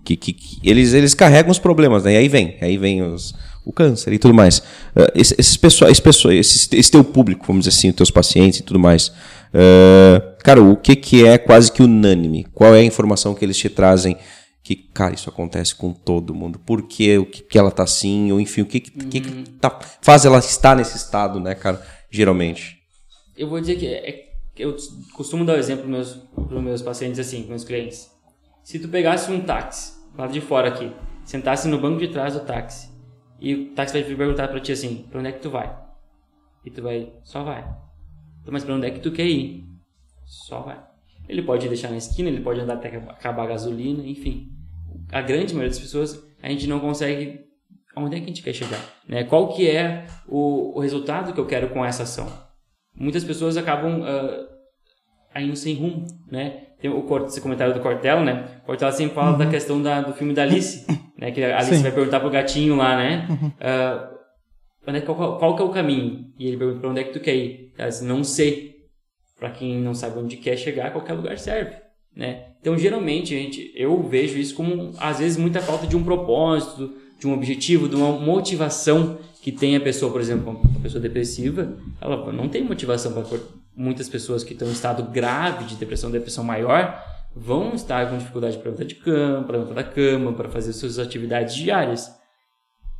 [0.05, 2.13] que, que, que eles, eles carregam os problemas, né?
[2.13, 3.33] E aí vem, aí vem os,
[3.65, 4.59] o câncer e tudo mais.
[4.95, 8.11] Uh, esse- esses pessoa, esse, pessoa, esse, esse teu público, vamos dizer assim, os teus
[8.11, 12.45] pacientes e tudo mais, uh, cara, o que, que é quase que unânime?
[12.53, 14.17] Qual é a informação que eles te trazem
[14.63, 16.57] que, cara, isso acontece com todo mundo.
[16.57, 17.17] Por quê?
[17.17, 18.31] O que, que ela tá assim?
[18.31, 21.85] Ou enfim, o que, que, que, que tá, faz ela estar nesse estado, né, cara?
[22.09, 22.77] Geralmente.
[23.35, 24.75] Eu vou dizer que é- eu
[25.13, 26.13] costumo dar o exemplo para meus,
[26.47, 28.09] pros meus pacientes assim, meus clientes.
[28.63, 30.93] Se tu pegasse um táxi, lá de fora aqui,
[31.25, 32.89] sentasse no banco de trás do táxi,
[33.41, 35.75] e o táxi vai perguntar para ti assim, para onde é que tu vai?
[36.63, 37.61] E tu vai, só vai.
[38.41, 39.65] Então, Mas para onde é que tu quer ir?
[40.33, 40.81] Só vai.
[41.29, 44.49] Ele pode deixar na esquina, ele pode andar até acabar a gasolina, enfim.
[45.11, 47.41] A grande maioria das pessoas, a gente não consegue
[47.95, 49.23] onde é que a gente quer chegar, né?
[49.23, 52.27] Qual que é o, o resultado que eu quero com essa ação?
[52.95, 54.03] Muitas pessoas acabam
[55.35, 56.67] indo sem rumo, né?
[56.81, 58.47] Tem o esse comentário do Cortella, né?
[58.63, 60.85] O Cortella sempre fala da questão da, do filme da Alice,
[61.17, 61.31] né?
[61.31, 61.83] Que a Alice Sim.
[61.83, 63.27] vai perguntar pro gatinho lá, né?
[63.61, 64.09] Ah,
[64.87, 66.25] onde é qual, qual que é o caminho?
[66.37, 67.73] E ele pergunta pra onde é que tu quer ir?
[67.77, 68.72] Ela diz, não sei.
[69.43, 71.75] Pra quem não sabe onde quer chegar, qualquer lugar serve,
[72.15, 72.45] né?
[72.61, 77.27] Então, geralmente, gente, eu vejo isso como, às vezes, muita falta de um propósito, de
[77.27, 82.31] um objetivo, de uma motivação que tem a pessoa, por exemplo, uma pessoa depressiva, ela
[82.31, 83.37] não tem motivação para
[83.75, 87.03] muitas pessoas que estão em estado grave de depressão, depressão maior,
[87.35, 90.97] vão estar com dificuldade para levantar de cama, para levantar da cama, para fazer suas
[90.97, 92.17] atividades diárias.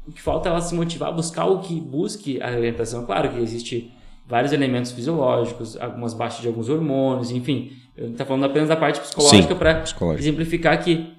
[0.06, 3.06] O que falta é ela se motivar a buscar o que busque a orientação.
[3.06, 3.94] Claro que existe
[4.28, 7.72] vários elementos fisiológicos, algumas baixas de alguns hormônios, enfim.
[7.96, 9.84] Eu está falando apenas da parte psicológica para
[10.18, 11.14] exemplificar que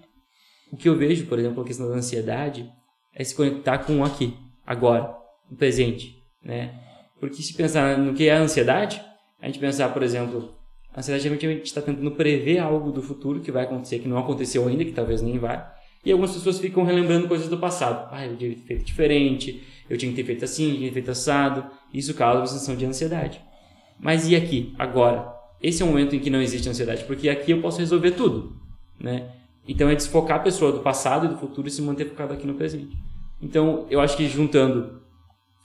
[0.72, 2.68] o que eu vejo, por exemplo, a questão da ansiedade,
[3.14, 4.34] é se conectar com o aqui,
[4.66, 5.14] agora,
[5.48, 6.74] no presente, né?
[7.20, 9.00] Porque se pensar no que é a ansiedade,
[9.40, 10.52] a gente pensar, por exemplo,
[10.92, 14.08] a ansiedade geralmente a gente está tentando prever algo do futuro que vai acontecer, que
[14.08, 15.64] não aconteceu ainda, que talvez nem vai.
[16.04, 18.08] E algumas pessoas ficam relembrando coisas do passado.
[18.12, 20.88] Ah, eu devia ter feito diferente, eu tinha que ter feito assim, eu tinha que
[20.88, 21.66] ter feito assado.
[21.94, 23.40] Isso causa uma sensação de ansiedade.
[23.98, 25.32] Mas e aqui, agora?
[25.62, 28.56] Esse é o momento em que não existe ansiedade, porque aqui eu posso resolver tudo,
[29.00, 29.30] né?
[29.66, 32.46] Então é desfocar a pessoa do passado e do futuro e se manter focado aqui
[32.46, 32.98] no presente.
[33.40, 35.00] Então eu acho que juntando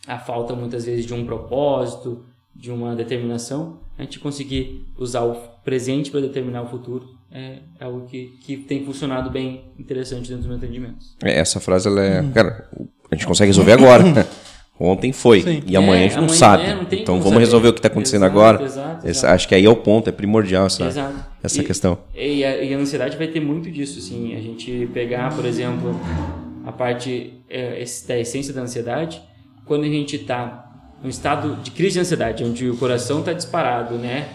[0.07, 2.23] a falta muitas vezes de um propósito,
[2.55, 7.83] de uma determinação, a gente conseguir usar o presente para determinar o futuro é, é
[7.83, 11.15] algo que, que tem funcionado bem interessante dentro dos meus atendimentos.
[11.23, 12.21] É, essa frase, ela é.
[12.21, 12.31] Hum.
[12.31, 12.69] Cara,
[13.11, 14.03] a gente consegue resolver agora.
[14.79, 15.41] Ontem foi.
[15.41, 15.61] Sim.
[15.67, 16.63] E amanhã é, a gente não amanhã, sabe.
[16.63, 17.39] É, não então vamos saber.
[17.39, 18.63] resolver o que está acontecendo exato, agora.
[18.63, 19.33] Exato, exato.
[19.33, 21.13] acho que aí é o ponto, é primordial essa,
[21.43, 21.97] essa e, questão.
[22.15, 24.33] E a, e a, ansiedade vai ter muito disso, assim.
[24.35, 25.99] A gente pegar, por exemplo,
[26.65, 29.21] a parte é, da essência da ansiedade,
[29.65, 30.65] quando a gente está
[31.03, 34.29] um estado de crise de ansiedade, onde o coração está disparado, né?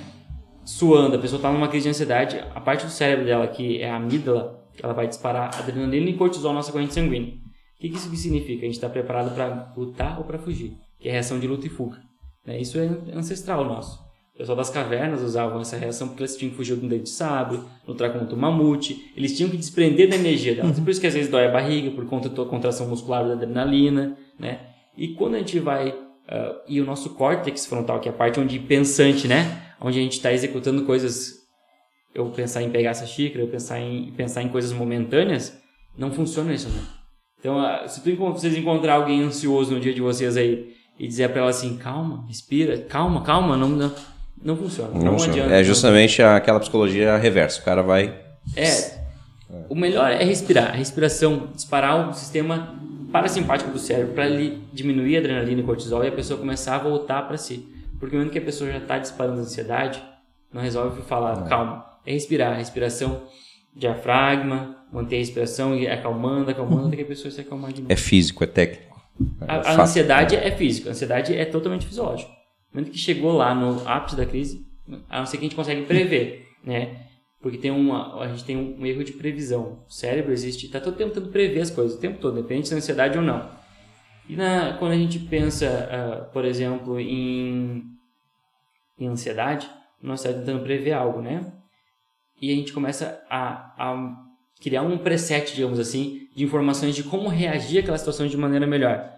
[0.62, 3.88] Suando, a pessoa está numa crise de ansiedade, a parte do cérebro dela, que é
[3.88, 7.43] a amígdala, ela vai disparar adrenalina e cortisol na nossa corrente sanguínea.
[7.78, 8.62] O que, isso significa?
[8.62, 11.66] A gente está preparado para lutar ou para fugir, que é a reação de luta
[11.66, 11.98] e fuga.
[12.46, 12.60] Né?
[12.60, 14.02] Isso é ancestral nosso.
[14.34, 17.04] O pessoal das cavernas usavam essa reação porque eles tinham que fugir de um dente
[17.04, 20.78] de sabre, lutar contra o mamute, eles tinham que desprender da energia delas.
[20.78, 20.84] Uhum.
[20.84, 24.16] Por isso que às vezes dói a barriga, por conta da contração muscular da adrenalina,
[24.38, 24.60] né?
[24.96, 28.40] E quando a gente vai Uh, e o nosso córtex frontal, que é a parte
[28.40, 29.74] onde pensante, né?
[29.78, 31.34] Onde a gente está executando coisas.
[32.14, 35.60] Eu pensar em pegar essa xícara, eu pensar em pensar em coisas momentâneas,
[35.98, 36.80] não funciona isso, né?
[37.44, 41.42] Então, uh, se vocês encontrar alguém ansioso no dia de vocês aí e dizer para
[41.42, 43.92] ela assim, calma, respira, calma, calma, não, não,
[44.42, 44.94] não funciona.
[44.94, 45.52] Não, não adianta.
[45.52, 46.34] É justamente não.
[46.34, 47.60] aquela psicologia reversa.
[47.60, 48.18] O cara vai.
[48.56, 48.98] É.
[49.68, 50.70] O melhor é respirar.
[50.70, 52.76] A respiração, disparar o sistema
[53.12, 56.78] parasimpático do cérebro para ele diminuir a adrenalina e cortisol e a pessoa começar a
[56.78, 57.68] voltar para si.
[58.00, 60.02] Porque no momento que a pessoa já está disparando ansiedade,
[60.50, 61.46] não resolve falar não.
[61.46, 61.84] calma.
[62.06, 63.20] É respirar, respiração
[63.76, 67.92] diafragma, manter a respiração e acalmando, acalmando até que a pessoa se acalmar de novo.
[67.92, 68.94] É físico, é técnico.
[69.40, 72.30] É a, a ansiedade é física, a ansiedade é totalmente fisiológica.
[72.72, 74.64] No momento que chegou lá no ápice da crise,
[75.08, 77.06] a não ser que a gente consegue prever, né?
[77.40, 79.84] Porque tem uma, a gente tem um erro de previsão.
[79.86, 82.74] O cérebro existe, está todo tempo tentando prever as coisas, o tempo todo, independente se
[82.74, 83.50] é ansiedade ou não.
[84.28, 87.82] E na, quando a gente pensa, uh, por exemplo, em,
[88.98, 89.68] em ansiedade,
[90.00, 91.52] nós estamos tentando prever algo, né?
[92.40, 94.23] E a gente começa a, a
[94.60, 99.10] criar um preset, digamos assim, de informações de como reagir àquela situação de maneira melhor.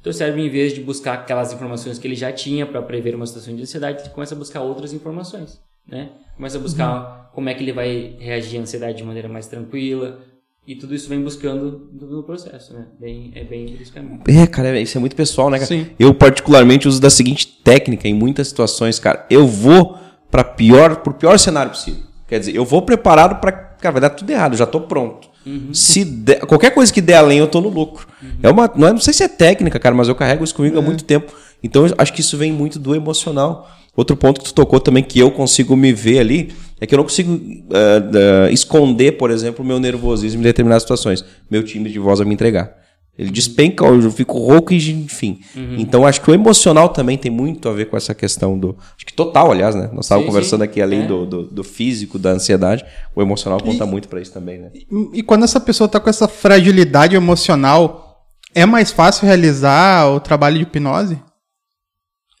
[0.00, 3.14] O teu cérebro, em vez de buscar aquelas informações que ele já tinha para prever
[3.14, 6.10] uma situação de ansiedade, ele começa a buscar outras informações, né?
[6.36, 9.46] Começa a buscar uhum como é que ele vai reagir à ansiedade de maneira mais
[9.46, 10.20] tranquila.
[10.64, 12.86] E tudo isso vem buscando no processo, né?
[13.00, 14.20] Bem, é bem esse caminho.
[14.28, 15.66] É, cara, isso é muito pessoal, né, cara?
[15.66, 15.88] Sim.
[15.98, 19.26] Eu, particularmente, uso da seguinte técnica em muitas situações, cara.
[19.28, 19.98] Eu vou
[20.30, 22.02] para pior, pro pior cenário possível.
[22.28, 25.28] Quer dizer, eu vou preparado para Cara, vai dar tudo errado, eu já tô pronto.
[25.44, 25.74] Uhum.
[25.74, 28.06] Se der, qualquer coisa que der além, eu tô no lucro.
[28.22, 28.28] Uhum.
[28.40, 30.76] É uma, não, é, não sei se é técnica, cara, mas eu carrego isso comigo
[30.76, 30.78] é.
[30.78, 31.32] há muito tempo.
[31.60, 33.68] Então, acho que isso vem muito do emocional.
[33.96, 36.96] Outro ponto que tu tocou também, que eu consigo me ver ali, é que eu
[36.96, 41.24] não consigo uh, uh, esconder, por exemplo, o meu nervosismo em determinadas situações.
[41.50, 42.72] Meu time de voz a me entregar.
[43.16, 45.40] Ele despenca, eu fico rouco e enfim.
[45.54, 45.76] Uhum.
[45.78, 48.74] Então acho que o emocional também tem muito a ver com essa questão do.
[48.96, 49.90] Acho que total, aliás, né?
[49.92, 50.64] Nós estávamos conversando sim.
[50.64, 51.06] aqui além é.
[51.06, 54.70] do, do, do, físico, da ansiedade, o emocional conta e, muito para isso também, né?
[54.74, 54.86] E,
[55.18, 60.56] e quando essa pessoa está com essa fragilidade emocional, é mais fácil realizar o trabalho
[60.56, 61.18] de hipnose?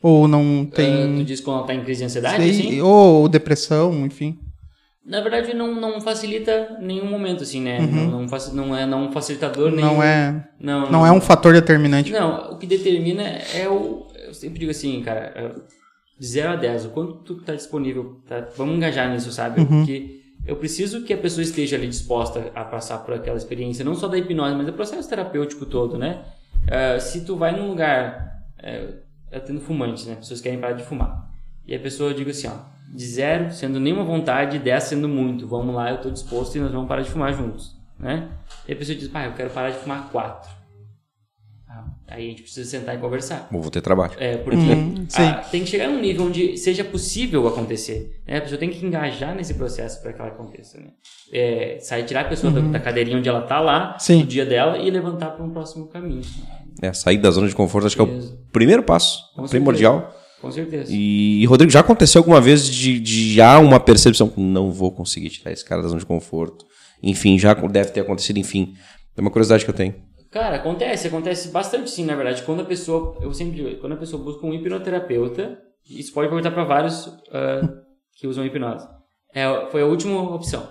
[0.02, 1.12] Ou não tem.
[1.12, 2.54] Uh, tu diz quando ela tá em crise de ansiedade?
[2.54, 4.38] Sei, Ou depressão, enfim.
[5.04, 7.80] Na verdade, não, não facilita nenhum momento, assim, né?
[7.80, 8.10] Uhum.
[8.10, 9.84] Não, não, não, é não facilitador nem.
[9.84, 10.48] Não é.
[10.60, 12.12] Não, não, não, é um fator determinante.
[12.12, 14.06] Não, o que determina é o.
[14.26, 15.50] Eu sempre digo assim, cara, é
[16.18, 18.20] de 0 a 10, o quanto tu tá disponível.
[18.28, 19.60] Tá, vamos engajar nisso, sabe?
[19.60, 19.78] Uhum.
[19.78, 23.96] Porque eu preciso que a pessoa esteja ali disposta a passar por aquela experiência, não
[23.96, 26.22] só da hipnose, mas do processo terapêutico todo, né?
[26.64, 28.40] Uh, se tu vai num lugar.
[28.58, 30.14] Uh, tendo fumantes, né?
[30.16, 31.30] Pessoas querem parar de fumar.
[31.66, 32.52] E a pessoa eu digo assim, ó,
[32.92, 35.46] de zero, sendo nenhuma vontade, dez sendo muito.
[35.48, 38.28] Vamos lá, eu estou disposto e nós vamos parar de fumar juntos, né?
[38.68, 40.50] E a pessoa diz, pai, eu quero parar de fumar quatro.
[42.08, 43.48] Aí a gente precisa sentar e conversar.
[43.50, 44.12] Vou ter trabalho.
[44.18, 45.22] É, porque Uhum, sim.
[45.22, 48.20] ah, tem que chegar num nível onde seja possível acontecer.
[48.28, 48.36] Né?
[48.36, 50.78] A pessoa tem que engajar nesse processo para que ela aconteça.
[50.78, 50.88] Né?
[51.32, 53.98] É, sair, tirar a pessoa da, da cadeirinha onde ela tá lá, Uhum.
[53.98, 54.20] Sim.
[54.20, 56.20] no dia dela, e levantar para um próximo caminho.
[56.82, 60.14] É, sair da zona de conforto acho que é o primeiro passo, Com primordial.
[60.42, 60.92] Com certeza.
[60.92, 65.30] E, Rodrigo, já aconteceu alguma vez de, de já uma percepção que não vou conseguir
[65.30, 66.66] tirar esse cara da zona de conforto?
[67.00, 68.74] Enfim, já deve ter acontecido, enfim.
[69.16, 69.94] É uma curiosidade que eu tenho.
[70.32, 72.42] Cara, acontece, acontece bastante sim, na verdade.
[72.42, 76.50] Quando a pessoa, eu sempre digo, quando a pessoa busca um hipnoterapeuta, isso pode perguntar
[76.50, 77.60] para vários ah,
[78.18, 78.86] que usam hipnose.
[79.32, 80.66] É, foi a última opção.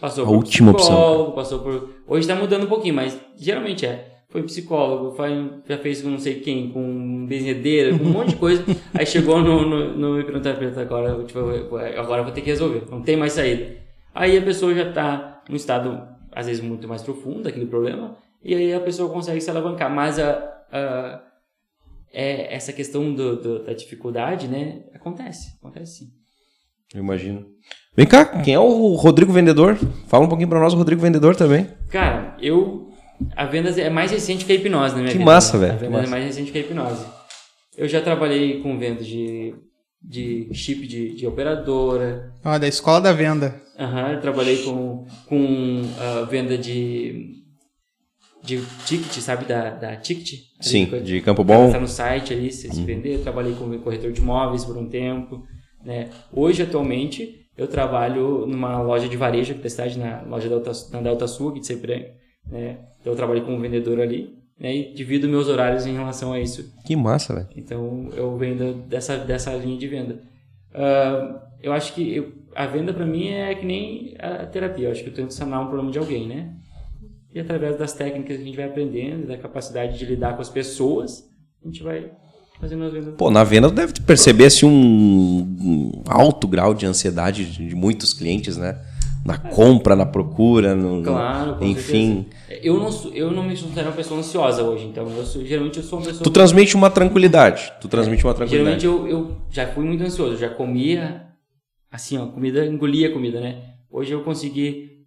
[0.00, 1.94] Passou A por última opção, passou por.
[2.06, 4.15] Hoje tá mudando um pouquinho, mas geralmente é.
[4.36, 8.36] Foi psicólogo, foi, já fez com não sei quem, com benzedeira, com um monte de
[8.36, 8.62] coisa.
[8.92, 11.38] Aí chegou no, no, no hipnoterapeuta, agora, tipo,
[11.98, 13.76] agora vou ter que resolver, não tem mais saída.
[14.14, 18.54] Aí a pessoa já tá num estado, às vezes, muito mais profundo daquele problema, e
[18.54, 19.90] aí a pessoa consegue se alavancar.
[19.90, 20.32] Mas a,
[20.70, 21.22] a-
[22.12, 24.82] é, essa questão do, do- da dificuldade, né?
[24.94, 26.06] Acontece, acontece sim.
[26.94, 27.46] Eu imagino.
[27.96, 29.76] Vem cá, quem é o Rodrigo Vendedor?
[30.08, 31.68] Fala um pouquinho pra nós o Rodrigo Vendedor também.
[31.90, 32.90] Cara, eu.
[33.34, 35.24] A vendas é mais recente que a hipnose na minha Que vida.
[35.30, 35.66] massa, né?
[35.68, 37.04] velho, A vendas é mais recente que a hipnose.
[37.76, 39.54] Eu já trabalhei com venda de,
[40.02, 42.32] de chip de, de operadora.
[42.44, 43.60] Ó, da escola da venda.
[43.78, 47.34] Aham, eu trabalhei com, com ah, venda de.
[48.42, 49.44] de ticket, sabe?
[49.44, 50.40] Da, da ticket.
[50.60, 51.70] Sim, Ali, de Campo Bom.
[51.70, 53.16] Tá no site ali, se, se vender.
[53.16, 55.42] Eu trabalhei com corretor de imóveis por um tempo.
[55.84, 56.08] Né?
[56.32, 60.72] Hoje, atualmente, eu trabalho numa loja de varejo aqui da cidade, na loja da Delta,
[60.92, 62.14] na Delta Sul, aqui de.
[62.50, 62.78] Né?
[63.00, 64.34] Então, eu trabalhei como vendedor ali.
[64.58, 64.74] Né?
[64.74, 66.72] E divido meus horários em relação a isso.
[66.84, 67.48] Que massa, velho.
[67.56, 70.20] Então, eu vendo dessa, dessa linha de venda.
[70.74, 74.88] Ah, eu acho que eu- a venda, para mim, é que nem a terapia.
[74.88, 76.54] Eu acho que eu tento sanar um problema de alguém, né?
[77.34, 80.48] E através das técnicas que a gente vai aprendendo, da capacidade de lidar com as
[80.48, 81.28] pessoas,
[81.62, 82.10] a gente vai
[82.58, 83.14] fazendo as vendas.
[83.14, 88.14] Pô, na venda tu deve perceber assim, um, alto grau de ansiedade de de muitos
[88.14, 88.80] clientes, né?
[89.26, 92.26] Na compra, na procura, no, Claro, enfim.
[92.46, 92.66] certeza.
[92.66, 95.82] Eu não, eu não me considero uma pessoa ansiosa hoje, então eu sou, geralmente eu
[95.82, 96.22] sou uma pessoa.
[96.22, 97.72] Tu transmite uma tranquilidade.
[97.80, 98.80] Tu transmite uma tranquilidade.
[98.80, 101.26] Geralmente eu, eu já fui muito ansioso, já comia
[101.90, 103.62] assim, ó, comida, engolia a comida, né?
[103.90, 105.04] Hoje eu consegui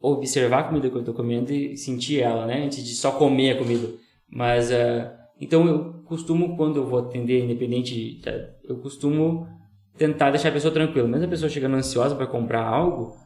[0.00, 2.64] observar a comida que eu tô comendo e sentir ela, né?
[2.64, 3.88] Antes de só comer a comida.
[4.28, 8.20] Mas, ah, então eu costumo, quando eu vou atender, independente,
[8.68, 9.46] eu costumo
[9.96, 11.08] tentar deixar a pessoa tranquila.
[11.08, 13.16] Mesmo a pessoa chegando ansiosa para comprar algo,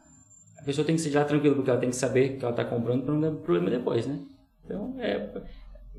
[0.69, 3.03] pessoa tem que ser lá tranquila, porque ela tem que saber que ela tá comprando
[3.03, 4.19] para não dar problema depois, né?
[4.63, 5.27] Então, é,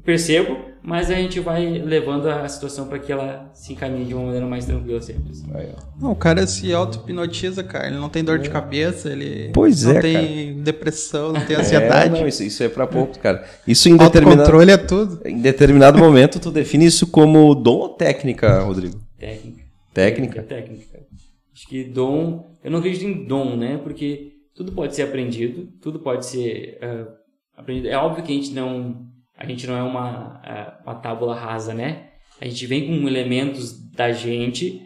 [0.04, 4.26] percebo, mas a gente vai levando a situação para que ela se encaminhe de uma
[4.26, 5.30] maneira mais tranquila sempre.
[5.30, 5.44] assim.
[6.00, 7.88] Não, o cara se auto-hipnotiza, cara.
[7.88, 12.16] Ele não tem dor de cabeça, ele Pois não é, tem depressão, não tem ansiedade.
[12.16, 13.44] É, não, isso, isso é pra poucos, cara.
[13.66, 15.20] Isso em determinado, Autocontrole é tudo.
[15.26, 19.00] em determinado momento tu define isso como dom ou técnica, Rodrigo?
[19.18, 19.64] Técnica.
[19.92, 20.42] Técnica?
[20.42, 20.84] Técnica.
[20.92, 21.04] cara.
[21.52, 22.56] Acho que dom.
[22.64, 23.78] Eu não acredito em dom, né?
[23.82, 27.06] Porque tudo pode ser aprendido, tudo pode ser ah,
[27.56, 27.88] aprendido.
[27.88, 29.08] É óbvio que a gente não.
[29.36, 32.10] A gente não é uma, ah, uma tábula rasa, né?
[32.40, 34.82] A gente vem com elementos da gente,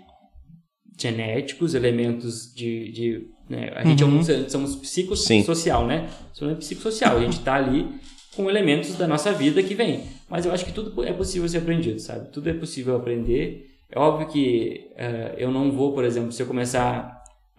[0.98, 2.92] genéticos, elementos de.
[2.92, 3.72] de né?
[3.74, 4.81] A gente é um, somos Sim.
[4.81, 6.09] psicossocial, né?
[6.33, 7.16] Somos psicossocial.
[7.16, 7.88] A gente tá ali
[8.37, 10.05] com elementos da nossa vida que vem.
[10.29, 12.31] Mas eu acho que tudo é possível ser aprendido, sabe?
[12.31, 13.70] Tudo é possível aprender.
[13.90, 17.13] É óbvio que eh, eu não vou, por exemplo, se eu começar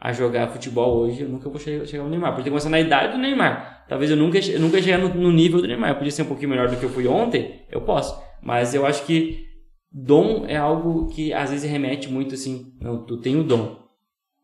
[0.06, 2.36] a jogar futebol hoje, eu nunca vou che- chegar ao Neymar.
[2.36, 3.86] Porque começar na idade do Neymar.
[3.90, 5.90] Talvez eu nunca, eu nunca chegar no, no nível do Neymar.
[5.92, 8.16] Eu podia ser um pouquinho melhor do que eu fui ontem, eu posso.
[8.42, 9.46] Mas eu acho que
[9.92, 13.78] dom é algo que às vezes remete muito assim, não, tu tem o dom.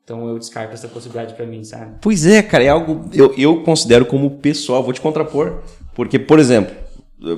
[0.03, 1.97] Então eu descarto essa possibilidade pra mim, sabe?
[2.01, 5.61] Pois é, cara, é algo eu, eu considero como pessoal, vou te contrapor,
[5.93, 6.75] porque, por exemplo,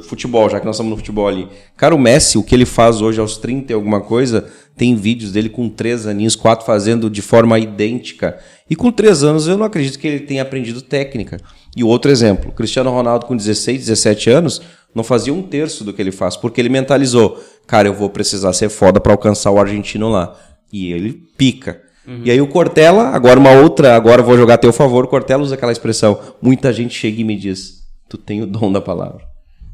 [0.03, 3.01] futebol, já que nós estamos no futebol ali, cara, o Messi, o que ele faz
[3.01, 7.21] hoje aos 30 e alguma coisa, tem vídeos dele com 3 aninhos, 4 fazendo de
[7.21, 11.39] forma idêntica, e com 3 anos eu não acredito que ele tenha aprendido técnica.
[11.75, 14.61] E outro exemplo, Cristiano Ronaldo com 16, 17 anos,
[14.95, 18.53] não fazia um terço do que ele faz, porque ele mentalizou, cara, eu vou precisar
[18.53, 20.36] ser foda para alcançar o argentino lá.
[20.71, 21.81] E ele pica.
[22.23, 25.41] E aí o Cortella, agora uma outra, agora vou jogar a teu favor, o Cortella
[25.41, 26.19] usa aquela expressão.
[26.41, 29.32] Muita gente chega e me diz, tu tem o dom da palavra.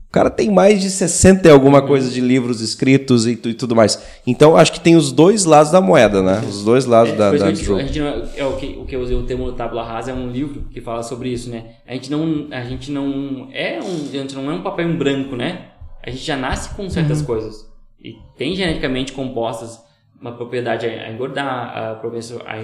[0.10, 3.76] O cara tem mais de 60 e alguma coisa de livros escritos e, e tudo
[3.76, 4.04] mais.
[4.26, 6.44] Então acho que tem os dois lados da moeda, né?
[6.50, 7.80] Os dois lados da, isso da que a gente, jogo.
[7.82, 10.28] gente não, é o que, o que eu usei o termo tábula rasa é um
[10.32, 11.76] livro que fala sobre isso, né?
[11.88, 14.98] A gente não, a gente não é um, a gente não é um papel em
[14.98, 15.68] branco, né?
[16.04, 17.70] A gente já nasce com certas coisas
[18.04, 19.80] e tem geneticamente compostas
[20.20, 22.60] uma propriedade a engordar, a propensão a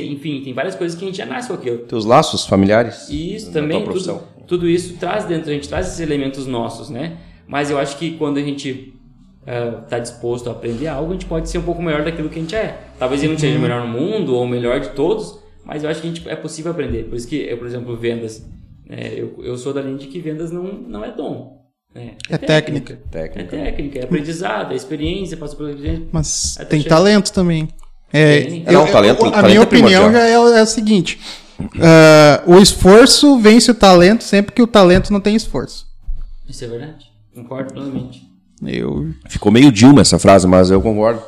[0.00, 1.78] enfim, tem várias coisas que a gente já nasce com aquilo.
[1.78, 3.08] Teus laços familiares?
[3.08, 7.18] Isso também, tudo, tudo isso traz dentro, a gente traz esses elementos nossos, né?
[7.46, 8.94] Mas eu acho que quando a gente
[9.84, 12.42] está disposto a aprender algo, a gente pode ser um pouco melhor daquilo que a
[12.42, 12.78] gente é.
[12.98, 15.90] Talvez ele não seja o melhor no mundo ou o melhor de todos, mas eu
[15.90, 17.04] acho que a gente, é possível aprender.
[17.04, 18.46] Por isso que, eu, por exemplo, vendas,
[18.88, 21.58] é, eu, eu sou da linha de que vendas não, não é dom.
[21.94, 23.00] É, é, é técnica.
[23.10, 23.40] técnica.
[23.40, 26.06] É técnica, é aprendizado, é experiência, passa por experiência.
[26.12, 26.96] Mas tem chegar.
[26.96, 27.68] talento também.
[28.12, 28.64] É, tem.
[28.66, 31.18] Eu, não, talento, eu, a talento minha opinião já é, é a seguinte:
[31.60, 35.86] uh, o esforço vence o talento sempre que o talento não tem esforço.
[36.48, 37.06] Isso é verdade.
[37.34, 38.22] Concordo plenamente.
[38.62, 39.10] Eu...
[39.28, 41.22] Ficou meio Dilma essa frase, mas eu concordo.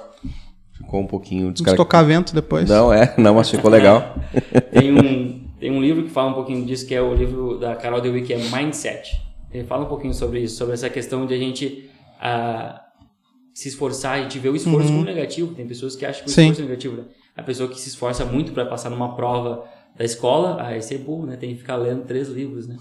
[0.73, 1.77] Ficou um pouquinho descar...
[1.77, 2.69] tocar vento depois.
[2.69, 4.17] Não, é, não, mas ficou legal.
[4.73, 7.77] tem, um, tem um livro que fala um pouquinho disso, que é o livro da
[7.77, 9.21] Carol Dweck, que é Mindset.
[9.53, 12.81] Ele fala um pouquinho sobre isso, sobre essa questão de a gente uh,
[13.55, 14.95] se esforçar, a gente vê o esforço uhum.
[14.95, 15.55] como negativo.
[15.55, 16.43] Tem pessoas que acham que o Sim.
[16.43, 16.97] esforço é negativo.
[16.97, 17.05] Né?
[17.37, 19.65] A pessoa que se esforça muito para passar numa prova
[20.01, 21.37] da escola, ah, esse é burro, né?
[21.37, 22.79] Tem que ficar lendo três livros, né?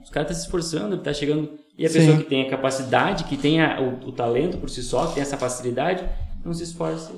[0.00, 1.50] Os caras estão tá se esforçando, tá chegando.
[1.76, 1.98] E a Sim.
[1.98, 5.14] pessoa que tem a capacidade, que tem a, o, o, talento por si só, que
[5.14, 6.08] tem essa facilidade,
[6.44, 7.10] não se esforça.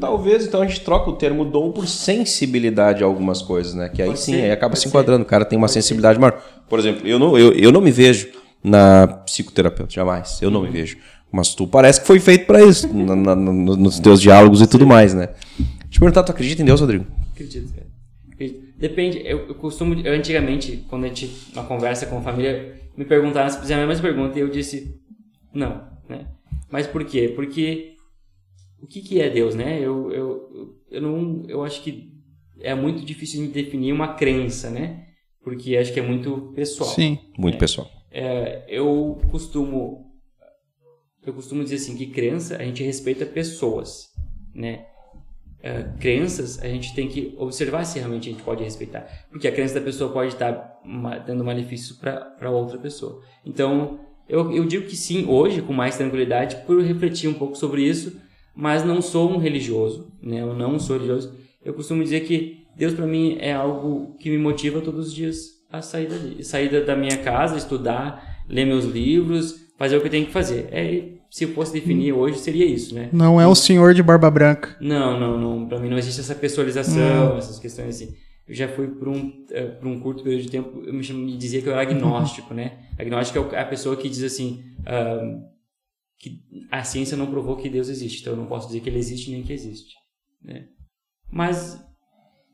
[0.00, 3.90] Talvez então a gente troca o termo dom por sensibilidade a algumas coisas, né?
[3.90, 5.20] Que aí pode sim, ser, aí acaba se enquadrando.
[5.20, 5.26] Ser.
[5.26, 6.20] O cara tem uma pode sensibilidade ser.
[6.22, 6.42] maior.
[6.66, 8.30] Por exemplo, eu não, eu, eu não me vejo
[8.64, 10.40] na psicoterapeuta, jamais.
[10.40, 10.96] Eu não me vejo.
[11.30, 14.86] Mas tu parece que foi feito para isso, na, na, nos teus diálogos e tudo
[14.86, 15.28] mais, né?
[15.90, 17.04] Te perguntar, tu acredita em Deus, Rodrigo?
[17.34, 17.85] Acredito, cara.
[18.76, 23.04] Depende, eu, eu costumo, eu, antigamente, quando a gente, na conversa com a família, me
[23.04, 25.00] perguntaram, se fizeram a mesma pergunta, e eu disse,
[25.52, 26.26] não, né?
[26.70, 27.32] Mas por quê?
[27.34, 27.94] Porque
[28.80, 29.78] o que, que é Deus, né?
[29.80, 32.12] Eu, eu, eu, não, eu acho que
[32.60, 35.06] é muito difícil de definir uma crença, né?
[35.42, 36.90] Porque acho que é muito pessoal.
[36.90, 37.60] Sim, muito né?
[37.60, 37.88] pessoal.
[38.10, 40.06] É, eu costumo
[41.26, 44.06] eu costumo dizer assim que crença a gente respeita pessoas,
[44.54, 44.86] né?
[45.62, 49.52] É, crenças a gente tem que observar se realmente a gente pode respeitar, porque a
[49.52, 50.80] crença da pessoa pode estar
[51.26, 53.20] dando malefício para outra pessoa.
[53.44, 57.82] Então eu, eu digo que sim hoje com mais tranquilidade por refletir um pouco sobre
[57.82, 58.20] isso
[58.56, 60.40] mas não sou um religioso, né?
[60.40, 61.36] Eu não sou religioso.
[61.62, 65.50] Eu costumo dizer que Deus para mim é algo que me motiva todos os dias
[65.70, 70.10] a sair dali, sair da minha casa, estudar, ler meus livros, fazer o que eu
[70.10, 70.68] tenho que fazer.
[70.70, 73.08] É, se eu fosse definir hoje seria isso, né?
[73.12, 74.76] Não é o senhor de barba branca.
[74.80, 75.68] Não, não, não.
[75.68, 77.38] Para mim não existe essa pessoalização, não.
[77.38, 78.14] essas questões assim.
[78.48, 81.36] Eu já fui por um, uh, por um curto período de tempo, eu me, me
[81.36, 82.78] dizia que eu era agnóstico, né?
[82.98, 85.42] Agnóstico é a pessoa que diz assim, uh,
[86.18, 88.98] que a ciência não provou que Deus existe, então eu não posso dizer que ele
[88.98, 89.94] existe nem que existe.
[90.42, 90.66] Né?
[91.30, 91.78] Mas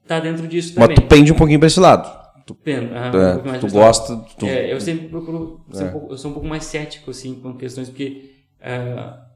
[0.06, 0.96] tá dentro disso também.
[0.96, 2.22] Mas tu pende um pouquinho para esse lado.
[2.44, 4.16] Tu, Pendo, ah, um é, tu gosta.
[4.36, 4.46] Tu...
[4.46, 5.64] É, eu sempre procuro.
[5.74, 5.84] É.
[5.84, 8.31] Um pouco, eu sou um pouco mais cético assim, com questões, porque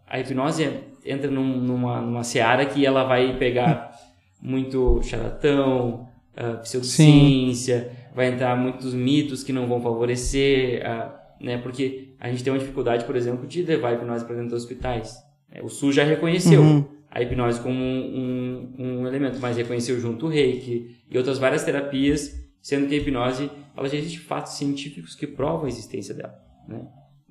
[0.09, 0.69] a hipnose
[1.05, 3.93] entra num, numa, numa seara que ela vai pegar
[4.41, 8.15] muito charlatão, uh, pseudociência, Sim.
[8.15, 10.83] vai entrar muitos mitos que não vão favorecer.
[10.83, 11.59] Uh, né?
[11.59, 14.63] Porque a gente tem uma dificuldade, por exemplo, de levar a hipnose para dentro dos
[14.63, 15.17] hospitais.
[15.51, 16.85] É, o SUS já reconheceu uhum.
[17.11, 21.65] a hipnose como um, um, um, elemento, mas reconheceu junto o reiki e outras várias
[21.65, 26.35] terapias, sendo que a hipnose, ela já existe fatos científicos que provam a existência dela,
[26.67, 26.81] né?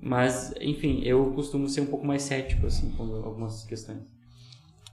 [0.00, 3.98] Mas, enfim, eu costumo ser um pouco mais cético, assim, com algumas questões.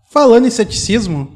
[0.10, 1.36] Falando em ceticismo,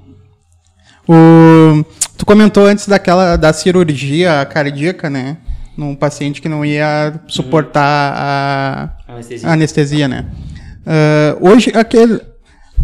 [1.08, 1.84] o...
[2.18, 5.38] tu comentou antes daquela da cirurgia cardíaca, né?
[5.78, 7.84] num paciente que não ia suportar
[9.08, 10.26] a anestesia, a anestesia né?
[10.88, 12.20] Uh, hoje, aquele,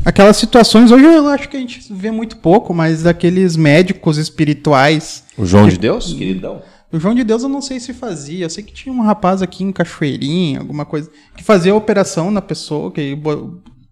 [0.05, 5.23] aquelas situações, hoje eu acho que a gente vê muito pouco, mas aqueles médicos espirituais.
[5.35, 6.61] O João que, de Deus, queridão?
[6.93, 8.45] O João de Deus eu não sei se fazia.
[8.45, 12.29] Eu sei que tinha um rapaz aqui em Cachoeirinha, alguma coisa, que fazia a operação
[12.29, 13.17] na pessoa, que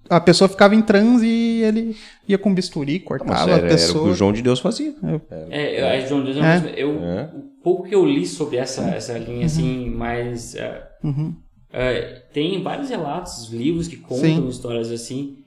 [0.08, 1.96] a pessoa ficava em transe e ele
[2.28, 3.92] ia com bisturi, cortava era, a pessoa.
[3.92, 4.94] Era o que o João de Deus fazia.
[5.50, 6.74] É, é, é João de Deus, é.
[6.78, 7.32] eu, é.
[7.34, 9.98] o pouco que eu li sobre essa, essa linha assim, uhum.
[9.98, 10.54] mais.
[10.54, 11.30] Uh, uhum.
[11.30, 14.48] uh, tem vários relatos, livros que contam Sim.
[14.48, 15.41] histórias assim.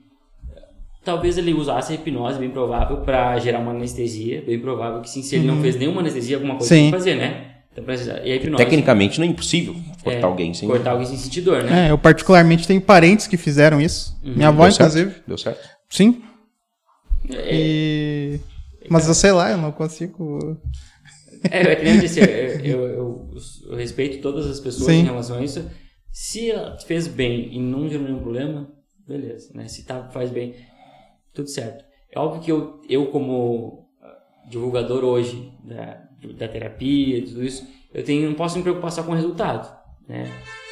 [1.05, 4.43] Talvez ele usasse a hipnose, bem provável, para gerar uma anestesia.
[4.45, 5.55] Bem provável que sim, se ele uhum.
[5.55, 7.51] não fez nenhuma anestesia, alguma coisa tem que fazer, né?
[7.77, 10.67] Então, Tecnicamente não é impossível cortar é, alguém sem.
[10.67, 11.87] Cortar alguém sem sentir dor, né?
[11.87, 14.17] É, eu particularmente tenho parentes que fizeram isso.
[14.23, 14.33] Uhum.
[14.35, 15.11] Minha avó, Deu inclusive.
[15.11, 15.27] Certo?
[15.27, 15.69] Deu certo?
[15.89, 16.23] Sim.
[17.29, 18.39] É, e...
[18.89, 20.57] Mas eu sei lá, eu não consigo.
[21.51, 22.25] É, é que nem eu disse, eu,
[22.63, 23.31] eu, eu,
[23.69, 25.01] eu, respeito todas as pessoas Sim.
[25.01, 25.69] em relação a isso.
[26.11, 28.71] Se ela fez bem e não gerou nenhum problema,
[29.05, 29.67] beleza, né?
[29.67, 30.55] Se tá, faz bem,
[31.35, 31.83] tudo certo.
[32.11, 34.17] É óbvio que eu, eu como ah,
[34.49, 36.01] divulgador hoje da,
[36.37, 39.71] da terapia, tudo isso, eu tenho, não posso me preocupar só com o resultado,
[40.07, 40.31] né?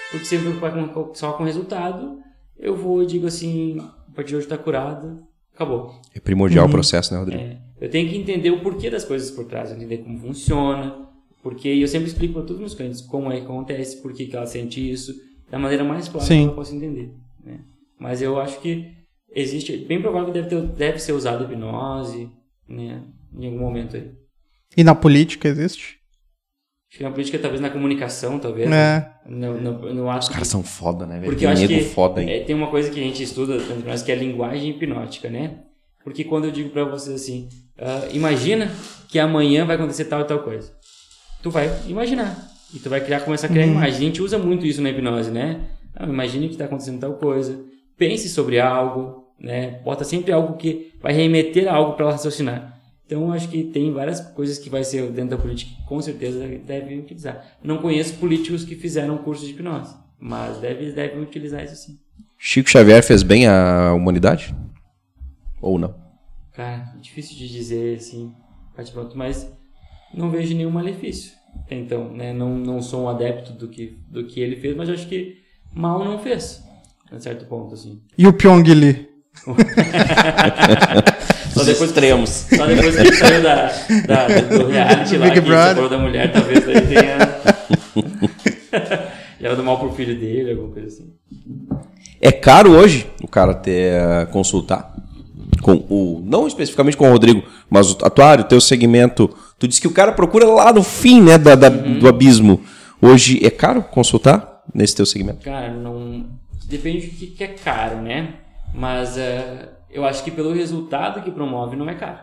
[0.10, 2.20] Porque se eu me preocupar com, só com o resultado,
[2.58, 5.94] eu vou e digo assim, a partir de hoje está curado, acabou.
[6.16, 6.70] É primordial uhum.
[6.70, 7.42] o processo, né, Rodrigo?
[7.42, 11.10] É, eu tenho que entender o porquê das coisas por trás, entender como funciona,
[11.42, 14.28] porque eu sempre explico para todos os meus clientes como é que acontece, por que,
[14.28, 15.14] que ela sente isso,
[15.50, 16.44] da maneira mais clara Sim.
[16.44, 17.12] que eu posso entender.
[17.44, 17.60] Né?
[18.00, 18.92] Mas eu acho que
[19.34, 22.30] existe, bem provável que deve, ter, deve ser usado hipnose,
[22.68, 23.02] né?
[23.38, 24.12] Em algum momento aí.
[24.76, 26.00] E na política existe?
[26.90, 28.70] Acho que na política, talvez na comunicação, talvez.
[28.70, 28.98] né?
[29.26, 29.30] É.
[29.30, 31.26] No, no, no Os caras são foda, né, velho?
[31.26, 34.04] Porque Tem eu acho que foda, é, tem uma coisa que a gente estuda nós
[34.04, 35.62] que é a linguagem hipnótica, né?
[36.04, 38.70] Porque quando eu digo pra vocês assim, ah, imagina
[39.08, 40.72] que amanhã vai acontecer tal e tal coisa.
[41.42, 42.52] Tu vai imaginar.
[42.74, 43.90] E tu vai criar, começar a criar imagem.
[43.90, 45.62] A gente usa muito isso na hipnose, né?
[46.00, 47.64] Não, imagine que está acontecendo tal coisa.
[47.98, 49.82] Pense sobre algo, né?
[49.84, 52.82] Bota sempre algo que vai remeter a algo para ela raciocinar.
[53.06, 56.48] Então, acho que tem várias coisas que vai ser dentro da política que com certeza
[56.48, 57.46] devem utilizar.
[57.62, 62.00] Não conheço políticos que fizeram curso de hipnose, mas devem deve utilizar isso sim.
[62.38, 64.56] Chico Xavier fez bem à humanidade?
[65.62, 65.94] Ou não?
[66.54, 68.34] Cara, difícil de dizer assim,
[68.94, 69.52] pronto, mas
[70.14, 71.34] não vejo nenhum malefício.
[71.70, 75.08] Então, né, não, não sou um adepto do que, do que ele fez, mas acho
[75.08, 75.38] que
[75.74, 76.64] mal não fez,
[77.12, 78.02] a certo ponto, assim.
[78.18, 79.13] E o Pyong Lee?
[81.54, 82.30] Só depois, extremos.
[82.30, 83.66] só depois que ele saiu da,
[84.08, 84.28] da,
[84.58, 85.68] do reality lá, Big que Brother.
[85.70, 87.18] separou da mulher, talvez daí tenha...
[89.40, 91.14] Já era do mal pro filho dele, alguma coisa assim.
[92.22, 94.94] É caro hoje o cara ter eh, consultar
[95.62, 99.30] com o não especificamente com o Rodrigo, mas o atuário, o teu segmento.
[99.60, 102.00] Tu disse que o cara procura lá no fim, né, da, da- Uhum.
[102.00, 102.62] do abismo.
[103.02, 105.44] Hoje é caro consultar nesse teu segmento?
[105.44, 106.26] Cara, não.
[106.66, 108.36] Depende do que, que é caro, né?
[108.74, 112.20] Mas eh, eu acho que pelo resultado que promove não é caro,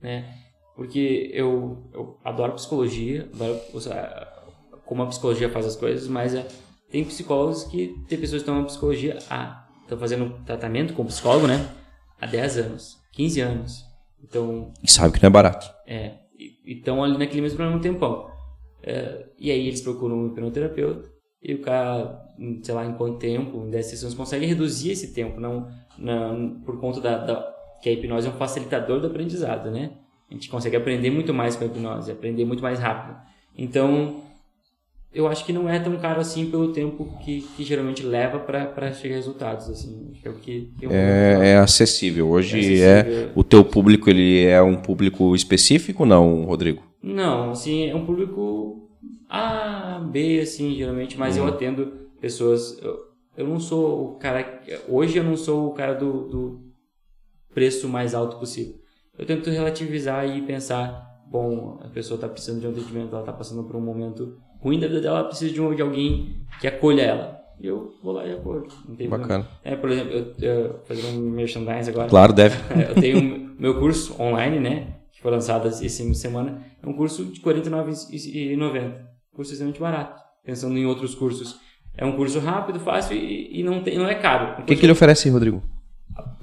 [0.00, 0.32] né?
[0.76, 3.60] Porque eu, eu adoro psicologia, adoro
[4.84, 6.46] como a psicologia faz as coisas, mas eh,
[6.90, 11.46] tem psicólogos que tem pessoas que estão na psicologia há estão fazendo tratamento com psicólogo,
[11.46, 11.66] né?
[12.20, 13.84] Há 10 anos, 15 anos.
[14.22, 15.66] Então, E sabe que não é barato.
[15.86, 18.28] é, e estão ali naquele mesmo problema um tempão.
[18.82, 21.08] É, e aí eles procuram um hipnoterapeuta
[21.42, 22.20] e o cara,
[22.62, 25.68] sei lá, em quanto tempo, em 10 sessões, consegue reduzir esse tempo, não,
[25.98, 29.90] não por conta da, da- que a hipnose é um facilitador do aprendizado, né?
[30.30, 33.16] A gente consegue aprender muito mais com a hipnose, aprender muito mais rápido.
[33.56, 34.22] Então,
[35.12, 38.92] eu acho que não é tão caro assim pelo tempo que, que geralmente leva para
[38.92, 40.12] chegar a resultados, assim.
[40.22, 42.28] É o que eu É, é acessível.
[42.28, 43.30] Hoje É é, acessível.
[43.34, 46.82] o teu público ele é um público específico, não, Rodrigo?
[47.02, 48.88] Não, assim, é um público
[49.30, 51.44] A, B, assim, geralmente, mas Uhum.
[51.46, 52.78] eu atendo pessoas.
[53.38, 54.62] Eu, não sou o cara.
[54.88, 56.60] Hoje eu não sou o cara do, do
[57.54, 58.74] preço mais alto possível.
[59.16, 63.32] Eu tento relativizar e pensar: bom, a pessoa está precisando de um atendimento, ela está
[63.32, 66.66] passando por um momento ruim da vida dela, ela precisa de, um, de alguém que
[66.66, 67.38] acolha ela.
[67.60, 68.68] E eu vou lá e acolho.
[68.88, 69.44] Não tem Bacana.
[69.44, 69.58] problema.
[69.64, 72.08] É, por exemplo, eu, eu fazendo um merchandise agora.
[72.08, 72.56] Claro, deve.
[72.74, 74.94] É, eu tenho meu curso online, né?
[75.12, 76.62] Que foi lançado de semana.
[76.80, 79.06] É um curso de R$ 49,90.
[79.32, 80.22] Curso extremamente barato.
[80.44, 81.58] Pensando em outros cursos.
[81.98, 84.62] É um curso rápido, fácil e, e não, tem, não é caro.
[84.62, 85.60] O que, que ele oferece, Rodrigo?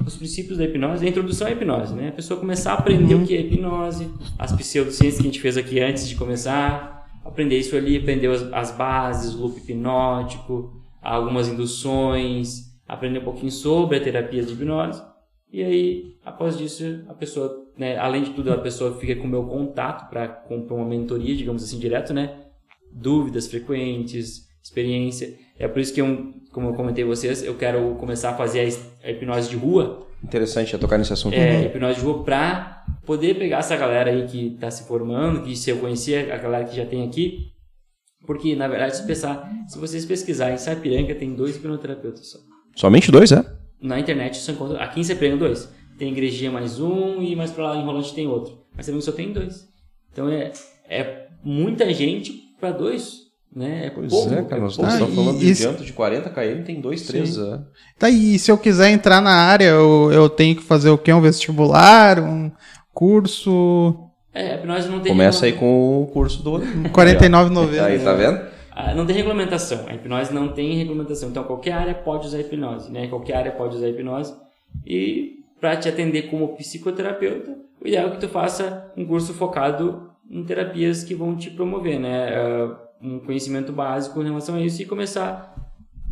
[0.06, 2.10] Os princípios da hipnose, a introdução à hipnose, né?
[2.10, 5.56] A pessoa começar a aprender o que é hipnose, as pseudociências que a gente fez
[5.56, 11.48] aqui antes de começar, aprender isso ali, aprender as, as bases, o loop hipnótico, algumas
[11.48, 15.02] induções, aprender um pouquinho sobre a terapia de hipnose.
[15.52, 19.30] E aí, após isso, a pessoa, né, além de tudo, a pessoa fica com o
[19.30, 22.42] meu contato para comprar uma mentoria, digamos assim, direto, né?
[22.92, 25.38] Dúvidas frequentes, experiência.
[25.60, 28.62] É por isso que, eu, como eu comentei a vocês, eu quero começar a fazer
[28.62, 31.36] a a hipnose de rua, Interessante já tocar nesse assunto.
[31.36, 35.56] é, hipnose de rua para poder pegar essa galera aí que está se formando, que
[35.56, 37.52] se eu conhecia, a galera que já tem aqui,
[38.26, 42.40] porque na verdade se pensar, se vocês pesquisarem em Sapiranga tem dois hipnoterapeutas só.
[42.76, 43.46] Somente dois, é?
[43.80, 45.72] Na internet você encontra, aqui em Sapiranga dois.
[46.00, 48.58] Tem igrejinha mais um e mais pra lá em Rolante tem outro.
[48.76, 49.68] Mas também só tem dois.
[50.12, 50.52] Então é,
[50.90, 53.88] é muita gente para dois, né?
[53.88, 54.62] É Pois pouco, é, cara.
[54.62, 57.38] Nós estamos Ah, só falando e de diante de 40 km, tem dois, três.
[57.38, 57.60] é.
[57.98, 61.12] Tá, e se eu quiser entrar na área, eu, eu tenho que fazer o quê?
[61.14, 62.20] Um vestibular?
[62.20, 62.52] Um
[62.94, 63.96] curso?
[64.34, 66.58] É, a hipnose não tem Começa aí com o curso do.
[66.58, 67.80] R$ 49,90.
[67.84, 68.42] Aí, tá vendo?
[68.72, 69.86] Ah, Não tem regulamentação.
[69.88, 71.30] A hipnose não tem regulamentação.
[71.30, 73.08] Então, qualquer área pode usar hipnose, né?
[73.08, 74.34] Qualquer área pode usar hipnose.
[74.86, 80.10] E para te atender como psicoterapeuta, o ideal é que tu faça um curso focado
[80.30, 82.36] em terapias que vão te promover, né?
[82.36, 85.54] Ah, Um conhecimento básico em relação a isso e começar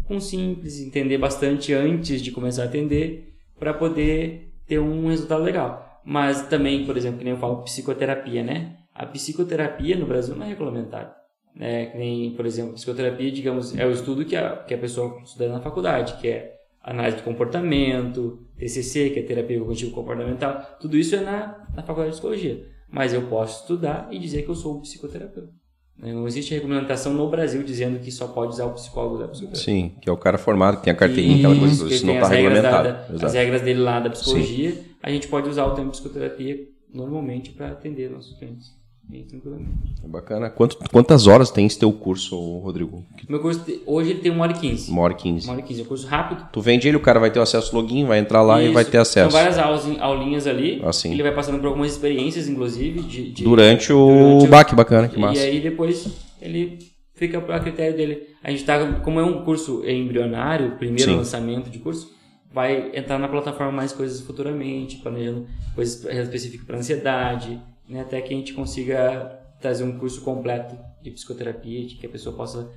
[0.06, 6.02] com simples, entender bastante antes de começar a atender para poder ter um resultado legal.
[6.06, 8.78] Mas também, por exemplo, que nem eu falo psicoterapia, né?
[8.94, 11.24] A psicoterapia no Brasil não é regulamentada
[11.56, 11.88] né?
[11.88, 15.50] Que nem, por exemplo, psicoterapia, digamos, é o estudo que a, que a pessoa estuda
[15.50, 21.16] na faculdade, que é análise do comportamento, TCC, que é terapia cognitivo comportamental, tudo isso
[21.16, 22.66] é na, na faculdade de psicologia.
[22.90, 25.52] Mas eu posso estudar e dizer que eu sou um psicoterapeuta.
[25.98, 29.64] Não existe regulamentação no Brasil dizendo que só pode usar o psicólogo da psicoterapia.
[29.64, 32.28] Sim, que é o cara formado, que tem a carteirinha, aquela coisa, Isso, não está
[32.28, 33.20] regras, da, regulamentado.
[33.20, 37.52] da- as regras dele lá da psicologia, a gente pode usar o termo psicoterapia normalmente
[37.52, 38.72] para atender nossos clientes.
[39.08, 39.70] Bem tranquilamente.
[40.04, 40.50] É bacana.
[40.50, 43.04] Quanto- quantas horas tem esse teu curso, Rodrigo?
[43.30, 44.90] Meu curso, hoje ele tem uma hora e quinze.
[44.90, 45.46] Uma hora e quinze.
[45.46, 45.82] Uma hora e quinze.
[45.82, 46.48] É um curso rápido.
[46.52, 48.66] Tu vende ele, o cara vai ter o acesso ao login, vai entrar lá e
[48.66, 48.74] Isso.
[48.74, 49.30] vai ter acesso.
[49.30, 50.82] São várias aulas, aulinhas ali.
[50.84, 51.12] Ah, sim.
[51.12, 54.08] Ele vai passando por algumas experiências, inclusive, de, de- Durante o
[54.40, 55.42] durante baque, bacana, que E massa.
[55.44, 56.08] aí depois
[56.42, 56.80] ele
[57.14, 58.24] fica a critério dele.
[58.44, 61.18] A gente tá, como é um curso embrionário, primeiro Sim.
[61.18, 62.12] lançamento de curso,
[62.52, 65.46] vai entrar na plataforma mais coisas futuramente, planejando
[65.76, 67.60] coisas específicas para ansiedade,
[67.90, 72.10] né, até que a gente consiga trazer um curso completo de psicoterapia, de que a
[72.10, 72.68] pessoa possa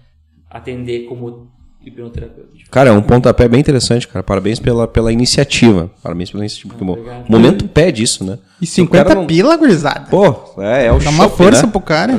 [0.50, 1.50] atender como
[1.84, 2.50] hipnoterapeuta.
[2.70, 4.22] Cara, é um pontapé bem interessante, cara.
[4.22, 5.90] Parabéns pela, pela iniciativa.
[6.02, 6.74] Parabéns pela iniciativa.
[6.74, 8.38] Porque o o momento pede isso, né?
[8.60, 10.06] E Se o cara 50 não- pila, gurizada.
[10.10, 11.70] Pô, é, é o Dá uma força né?
[11.72, 12.18] pro cara.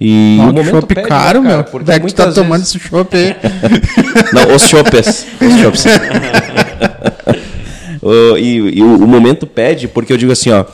[0.00, 1.62] E Ó, o momento chopp pede, caro, né, cara?
[1.62, 1.70] meu.
[1.72, 3.34] Porque Daí que tu tá muitas tomando vezes- esse chopp aí.
[4.32, 5.26] Não, os choppes.
[5.40, 5.84] Os choppes.
[8.02, 10.64] O- e e o, o momento pede, porque eu digo assim, ó.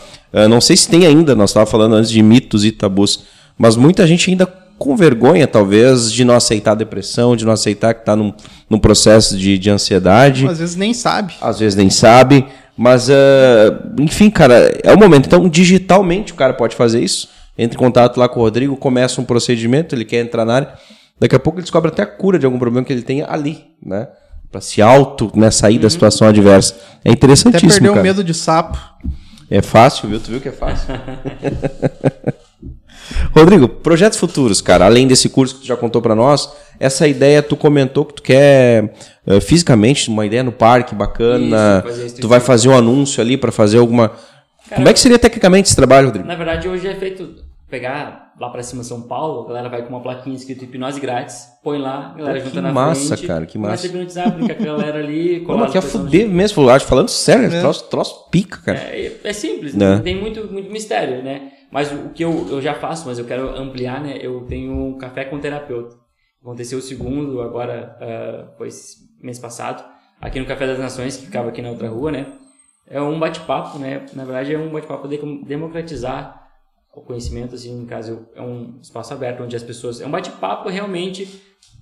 [0.42, 3.24] Eu não sei se tem ainda, nós estávamos falando antes de mitos e tabus,
[3.58, 4.46] mas muita gente ainda
[4.78, 8.32] com vergonha, talvez, de não aceitar a depressão, de não aceitar que está num,
[8.68, 10.46] num processo de, de ansiedade.
[10.46, 11.34] Às vezes nem sabe.
[11.40, 12.44] Às vezes nem sabe,
[12.76, 13.14] mas ah,
[13.98, 15.26] enfim, cara, é o momento.
[15.26, 17.28] Então, digitalmente o cara pode fazer isso.
[17.58, 20.74] Entra em contato lá com o Rodrigo, começa um procedimento, ele quer entrar na área.
[21.18, 23.64] Daqui a pouco ele descobre até a cura de algum problema que ele tenha ali,
[23.82, 24.08] né?
[24.52, 26.74] Pra se auto, né, sair da situação adversa.
[27.04, 28.02] É Até interessantíssimo, perdeu o cara.
[28.02, 28.78] medo de sapo.
[29.50, 30.20] É fácil, viu?
[30.20, 30.94] Tu viu que é fácil?
[33.34, 34.84] Rodrigo, projetos futuros, cara.
[34.84, 38.22] Além desse curso que tu já contou pra nós, essa ideia tu comentou que tu
[38.22, 38.92] quer
[39.26, 41.84] eh, fisicamente uma ideia no parque bacana.
[41.88, 44.10] Isso, tu vai fazer um anúncio ali pra fazer alguma.
[44.74, 46.26] Como é que seria tecnicamente esse trabalho, Rodrigo?
[46.26, 47.36] Na verdade, hoje é feito
[47.70, 51.46] pegar lá pra cima São Paulo, a galera vai com uma plaquinha escrito hipnose grátis,
[51.62, 53.26] põe lá, a galera Pô, junta que na massa, frente.
[53.26, 53.86] cara, que começa massa.
[53.86, 56.80] a hipnotizar, brinca com a galera ali, colar mas as quer pessoas- fuder mesmo, falando,
[56.82, 58.78] falando sério, troço, troço pica, cara.
[58.78, 59.94] É, é simples, Né?
[59.96, 61.52] não tem muito, muito mistério, né?
[61.70, 64.18] Mas o que eu, eu já faço, mas eu quero ampliar, né?
[64.20, 65.96] Eu tenho um café com terapeuta.
[66.40, 68.68] Aconteceu o segundo, agora ah, foi
[69.20, 69.82] mês passado,
[70.20, 72.26] aqui no Café das Nações, que ficava aqui na outra rua, né?
[72.88, 74.06] É um bate-papo, né?
[74.14, 76.45] Na verdade, é um bate-papo de democratizar
[76.96, 80.00] o conhecimento, assim, no caso, é um espaço aberto onde as pessoas...
[80.00, 81.28] É um bate-papo realmente,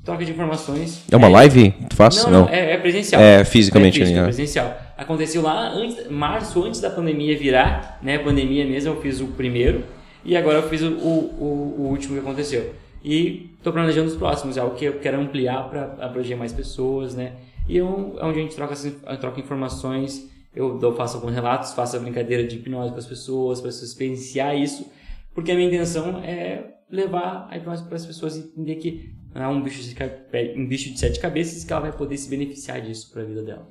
[0.05, 1.05] troca de informações.
[1.11, 2.25] É uma live que tu faz?
[2.25, 3.23] Não, não, é, é presencial.
[3.23, 4.23] É, fisicamente, É físico, né?
[4.23, 4.77] é presencial.
[4.99, 8.19] Aconteceu lá antes, março, antes da pandemia virar, né?
[8.19, 9.85] Pandemia mesmo, eu fiz o primeiro
[10.25, 12.75] e agora eu fiz o, o, o último que aconteceu.
[13.03, 17.15] E estou planejando os próximos, é algo que eu quero ampliar para abranger mais pessoas,
[17.15, 17.33] né?
[17.69, 21.35] E é um- é onde a gente troca, essas- troca informações, eu dou, faço alguns
[21.35, 24.87] relatos, faço a brincadeira de hipnose para as pessoas, para as pessoas experienciar isso,
[25.35, 29.49] porque a minha intenção é levar a hipnose para as pessoas entender que não é
[29.49, 30.09] um bicho, de, ca-
[30.57, 33.43] um bicho de sete cabeças que ela vai poder se beneficiar disso para a vida
[33.43, 33.68] dela.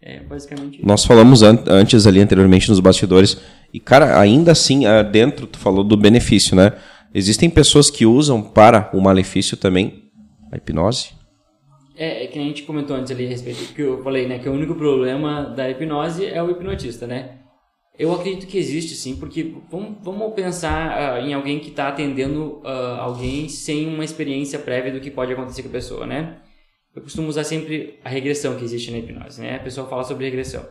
[0.00, 0.86] É basicamente isso.
[0.86, 3.40] Nós falamos an- antes ali anteriormente nos bastidores
[3.72, 6.72] e cara, ainda assim, ah, dentro tu falou do benefício, né?
[7.12, 10.10] Existem pessoas que usam para o malefício também
[10.52, 11.10] a hipnose.
[11.96, 14.38] É, é que a gente comentou antes ali a respeito que eu falei, né?
[14.38, 17.38] Que o único problema da hipnose é o hipnotista, né?
[17.96, 22.60] Eu acredito que existe sim, porque vamos, vamos pensar ah, em alguém que está atendendo
[22.64, 26.38] ah, alguém sem uma experiência prévia do que pode acontecer com a pessoa, né?
[26.94, 29.56] Eu costumo usar sempre a regressão que existe na hipnose, né?
[29.56, 30.64] A pessoa fala sobre regressão.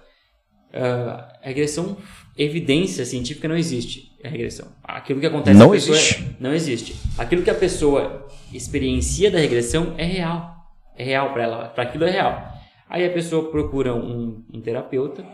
[0.73, 1.97] A regressão,
[2.37, 4.11] evidência científica não existe.
[4.23, 4.67] A regressão.
[4.83, 6.35] Aquilo que acontece Não pessoa é- existe.
[6.39, 6.95] não existe.
[7.17, 10.55] Aquilo que a pessoa experiencia da regressão é real.
[10.97, 11.65] É real para ela.
[11.69, 12.53] Para aquilo é real.
[12.89, 15.25] Aí a pessoa procura um, um terapeuta,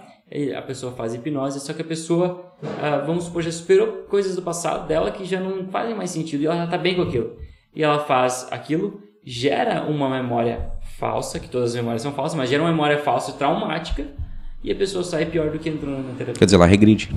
[0.55, 4.41] a pessoa faz hipnose, só que a pessoa, ah, vamos supor, já superou coisas do
[4.41, 7.37] passado dela que já não fazem mais sentido e ela já está bem com aquilo.
[7.75, 12.49] E ela faz aquilo, gera uma memória falsa, que todas as memórias são falsas, mas
[12.49, 14.05] gera uma memória falsa traumática
[14.63, 16.33] e a pessoa sai pior do que entrou na terapia.
[16.33, 17.09] Quer dizer, ela regride.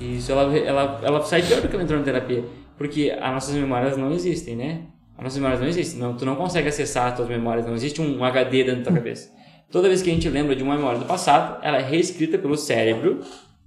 [0.00, 2.44] Isso, ela, ela, ela sai pior do que ela entrou na terapia.
[2.76, 4.86] Porque as nossas memórias não existem, né?
[5.16, 6.00] As nossas memórias não existem.
[6.00, 8.94] Não, tu não consegue acessar as tuas memórias, não existe um HD dentro da tua
[8.94, 9.30] cabeça.
[9.72, 12.56] Toda vez que a gente lembra de uma memória do passado, ela é reescrita pelo
[12.56, 13.20] cérebro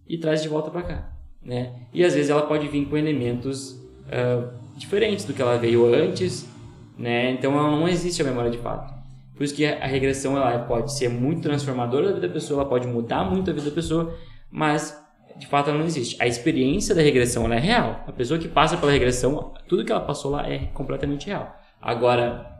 [0.07, 1.11] e traz de volta para cá,
[1.43, 1.73] né?
[1.91, 6.47] E às vezes ela pode vir com elementos ah, diferentes do que ela veio antes,
[6.95, 7.31] né?
[7.31, 8.93] Então ela não existe a memória de fato.
[9.35, 12.69] Por isso que a regressão ela pode ser muito transformadora da vida da pessoa, ela
[12.69, 14.15] pode mudar muito a vida da pessoa,
[14.49, 14.97] mas
[15.37, 16.21] de fato ela não existe.
[16.21, 18.05] A experiência da regressão ela é real.
[18.07, 21.53] A pessoa que passa pela regressão, tudo que ela passou lá é completamente real.
[21.81, 22.54] Agora,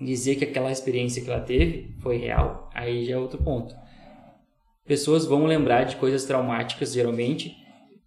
[0.00, 3.74] dizer que aquela experiência que ela teve foi real, aí já é outro ponto.
[4.86, 7.56] Pessoas vão lembrar de coisas traumáticas, geralmente.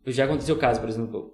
[0.08, 1.34] Já aconteceu o caso, por exemplo,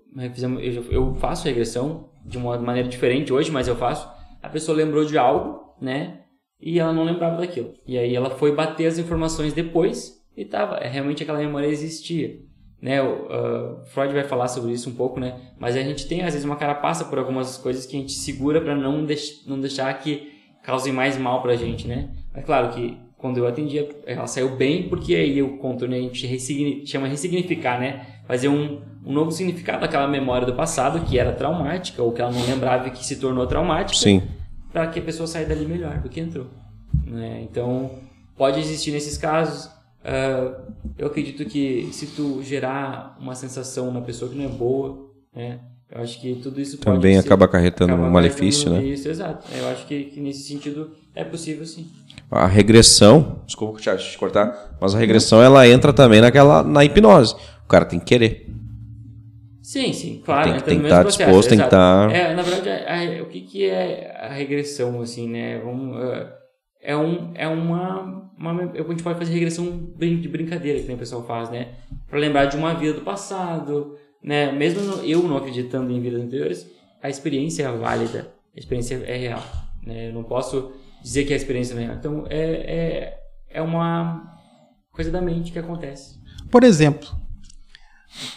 [0.92, 4.08] eu faço regressão de uma maneira diferente hoje, mas eu faço.
[4.44, 6.22] A pessoa lembrou de algo, né?
[6.62, 7.74] E ela não lembrava daquilo.
[7.88, 12.40] E aí ela foi bater as informações depois e tava, realmente aquela memória existia.
[12.82, 15.52] Né, o uh, Freud vai falar sobre isso um pouco, né?
[15.60, 18.62] Mas a gente tem às vezes uma carapaça por algumas coisas que a gente segura
[18.62, 22.10] para não, deix não deixar que causem mais mal pra gente, né?
[22.34, 25.98] É claro que quando eu atendia, ela saiu bem, porque aí eu conto, né?
[25.98, 28.06] A gente ressigni chama ressignificar, né?
[28.26, 32.32] Fazer um, um novo significado daquela memória do passado que era traumática ou que ela
[32.32, 34.00] não lembrava e que se tornou traumática.
[34.00, 34.24] Sim.
[34.72, 36.48] Para que a pessoa saia dali melhor do que entrou.
[37.06, 37.42] Né?
[37.42, 37.92] Então,
[38.38, 39.66] pode existir nesses casos.
[40.00, 45.10] Uh, eu acredito que se tu gerar uma sensação na pessoa que não é boa,
[45.36, 45.60] né?
[45.92, 48.84] Eu acho que tudo isso também acaba acarretando um malefício, né?
[48.84, 49.48] Isso, exato.
[49.58, 51.88] Eu acho que, que, nesse sentido é possível, sim.
[52.30, 57.34] A regressão, desculpa te cortar, mas a regressão ela entra também naquela na hipnose.
[57.66, 58.48] O cara tem que querer.
[59.64, 60.52] Sim, sim, claro.
[60.52, 62.10] Tem, tem que estar disposto, tem que estar.
[62.10, 62.16] Tá...
[62.16, 65.60] É, na verdade, a, a, o que, que é a regressão, assim, né?
[65.60, 66.28] Vamos, uh,
[66.82, 68.64] é, um, é uma, uma.
[68.64, 71.70] A gente pode fazer regressão de brincadeira, que o pessoal faz, né?
[72.08, 76.68] Para lembrar de uma vida do passado né, mesmo eu não acreditando em vidas anteriores,
[77.02, 79.44] a experiência é válida, a experiência é real.
[79.86, 80.10] Né?
[80.10, 81.98] Eu não posso dizer que a experiência não é real.
[81.98, 84.38] Então, é, é, é uma
[84.92, 86.20] coisa da mente que acontece.
[86.52, 87.08] Por exemplo,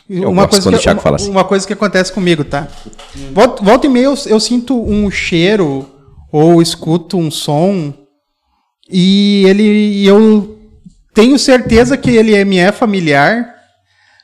[0.09, 1.31] eu uma coisa, que, uma, assim.
[1.31, 2.69] uma, coisa que acontece comigo, tá?
[3.17, 3.33] Hum.
[3.33, 5.89] Volta, volta e meia eu, eu sinto um cheiro
[6.31, 7.93] ou escuto um som
[8.91, 10.59] e ele eu
[11.15, 13.55] tenho certeza que ele é, me é familiar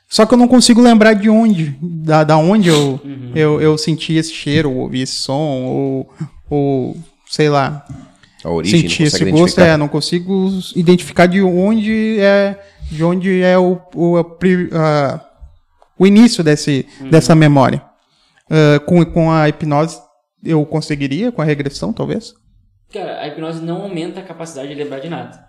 [0.09, 3.31] só que eu não consigo lembrar de onde, da, da onde eu, uhum.
[3.35, 6.09] eu, eu senti esse cheiro, ou ouvi esse som, ou,
[6.49, 6.97] ou
[7.27, 7.85] sei lá.
[8.43, 13.55] A origem, senti esse gosto, é, não consigo identificar de onde é, de onde é
[13.59, 15.25] o, o, a,
[15.99, 17.09] o início desse, uhum.
[17.11, 17.83] dessa memória.
[18.45, 19.99] Uh, com, com a hipnose
[20.43, 22.33] eu conseguiria, com a regressão, talvez?
[22.91, 25.39] Cara, a hipnose não aumenta a capacidade de lembrar de nada.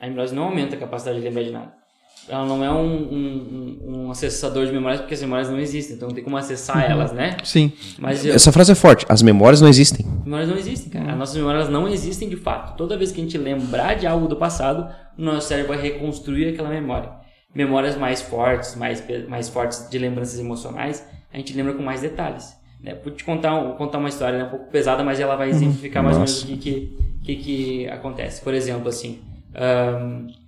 [0.00, 1.83] A hipnose não aumenta a capacidade de lembrar de nada
[2.28, 6.08] ela não é um, um, um, acessador de memórias porque as memórias não existem, então
[6.08, 6.90] não tem como acessar uhum.
[6.90, 7.36] elas, né?
[7.44, 7.72] Sim.
[7.98, 8.34] Mas eu...
[8.34, 9.04] Essa frase é forte.
[9.08, 10.06] As memórias não existem.
[10.06, 11.12] As memórias não existem, cara.
[11.12, 12.76] As nossas memórias não existem de fato.
[12.76, 16.48] Toda vez que a gente lembrar de algo do passado, o nosso cérebro vai reconstruir
[16.48, 17.10] aquela memória.
[17.54, 22.56] Memórias mais fortes, mais, mais fortes de lembranças emocionais, a gente lembra com mais detalhes.
[22.82, 22.96] Né?
[23.04, 24.44] Vou te contar, vou contar uma história né?
[24.44, 25.56] um pouco pesada, mas ela vai uhum.
[25.56, 26.42] exemplificar mais Nossa.
[26.42, 28.40] ou menos o que, que, que, que acontece.
[28.40, 29.20] Por exemplo, assim.
[29.54, 30.43] Um,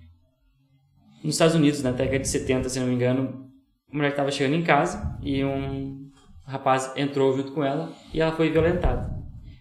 [1.27, 3.51] nos Estados Unidos, na década de 70, se não me engano,
[3.91, 6.09] a mulher estava chegando em casa e um
[6.45, 9.13] rapaz entrou junto com ela e ela foi violentada.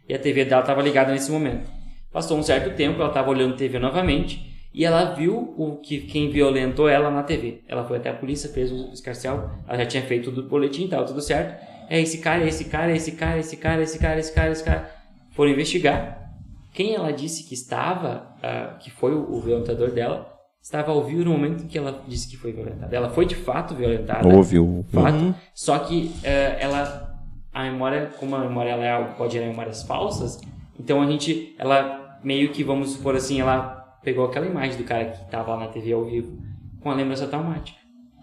[0.08, 1.68] E a TV dela estava ligada nesse momento.
[2.12, 6.30] Passou um certo tempo, ela estava olhando TV novamente e ela viu o que quem
[6.30, 7.64] violentou ela na TV.
[7.66, 10.88] Ela foi até a polícia, fez o escarcial, ela já tinha feito tudo boletim e
[10.88, 11.60] tal, tudo certo.
[11.90, 14.16] É esse cara, é esse cara, é esse cara, é esse cara, é esse cara,
[14.16, 14.90] é esse cara, esse cara.
[15.32, 16.30] Foram investigar.
[16.72, 20.35] Quem ela disse que estava, uh, que foi o, o violentador dela,
[20.66, 22.94] estava ao vivo no momento em que ela disse que foi violentada.
[22.94, 24.26] Ela foi de fato violentada.
[24.26, 24.84] Ouviu.
[24.92, 25.34] Fato, uhum.
[25.54, 27.20] Só que uh, ela,
[27.54, 30.40] a memória, como a memória ela é, pode gerar memórias falsas,
[30.78, 35.04] então a gente, ela meio que, vamos supor assim, ela pegou aquela imagem do cara
[35.04, 36.36] que estava lá na TV ao vivo
[36.80, 37.78] com a lembrança traumática.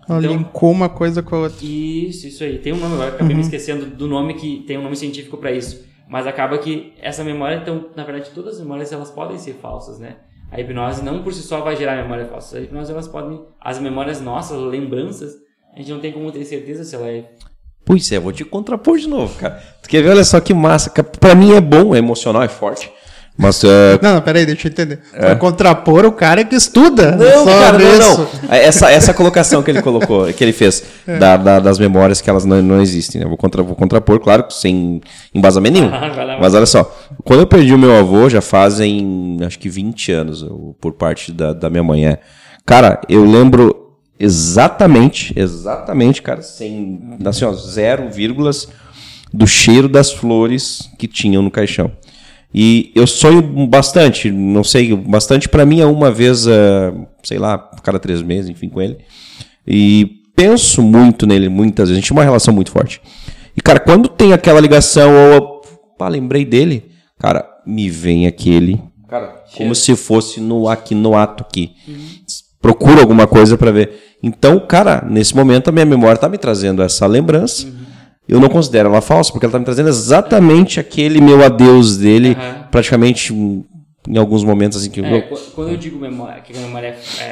[0.09, 1.65] Ela então, linkou uma coisa com a outra.
[1.65, 2.59] Isso, isso aí.
[2.59, 3.37] Tem um nome, agora acabei uhum.
[3.37, 5.85] me esquecendo do nome que tem um nome científico para isso.
[6.09, 9.97] Mas acaba que essa memória, então, na verdade, todas as memórias elas podem ser falsas,
[9.97, 10.17] né?
[10.53, 12.57] A hipnose não por si só vai gerar memória falsa.
[12.57, 15.33] A hipnose elas podem, as memórias nossas, lembranças,
[15.73, 17.25] a gente não tem como ter certeza se ela é
[17.85, 19.61] Pois é, vou te contrapor de novo, cara.
[19.81, 20.11] Tu quer ver?
[20.11, 20.89] Olha só que massa.
[20.89, 22.89] Pra mim é bom, é emocional, é forte.
[23.35, 23.67] Mas, uh...
[24.01, 24.99] Não, não, peraí, deixa eu entender.
[25.11, 25.19] É.
[25.19, 27.15] Pra contrapor o cara que estuda.
[27.15, 28.27] Não, cara, não, não.
[28.49, 31.17] Essa, essa colocação que ele colocou, que ele fez é.
[31.17, 33.21] da, da, das memórias que elas não, não existem.
[33.21, 33.27] Né?
[33.27, 35.01] Vou, contra, vou contrapor, claro, sem
[35.33, 35.89] embasamento nenhum.
[36.39, 36.83] Mas olha só,
[37.23, 40.45] quando eu perdi o meu avô, já fazem acho que 20 anos,
[40.79, 42.05] por parte da, da minha mãe.
[42.05, 42.19] É.
[42.65, 48.69] Cara, eu lembro exatamente, exatamente, cara, sem, assim, ó, zero vírgulas
[49.33, 51.91] do cheiro das flores que tinham no caixão.
[52.53, 57.57] E eu sonho bastante, não sei, bastante para mim é uma vez, uh, sei lá,
[57.81, 58.99] cada três meses, enfim, com ele.
[59.65, 61.97] E penso muito nele muitas vezes.
[61.97, 63.01] A gente tem uma relação muito forte.
[63.57, 65.61] E, cara, quando tem aquela ligação, ou,
[65.97, 71.43] pá, lembrei dele, cara, me vem aquele, cara, como se fosse no aqui no ato
[71.43, 71.71] aqui.
[71.87, 72.07] Uhum.
[72.61, 74.15] Procuro alguma coisa para ver.
[74.21, 77.65] Então, cara, nesse momento a minha memória tá me trazendo essa lembrança.
[77.65, 77.92] Uhum
[78.27, 82.29] eu não considero ela falsa, porque ela está me trazendo exatamente aquele meu adeus dele,
[82.29, 82.63] uhum.
[82.71, 85.37] praticamente em alguns momentos assim que é, eu...
[85.53, 87.23] quando eu digo memória, que a memória é,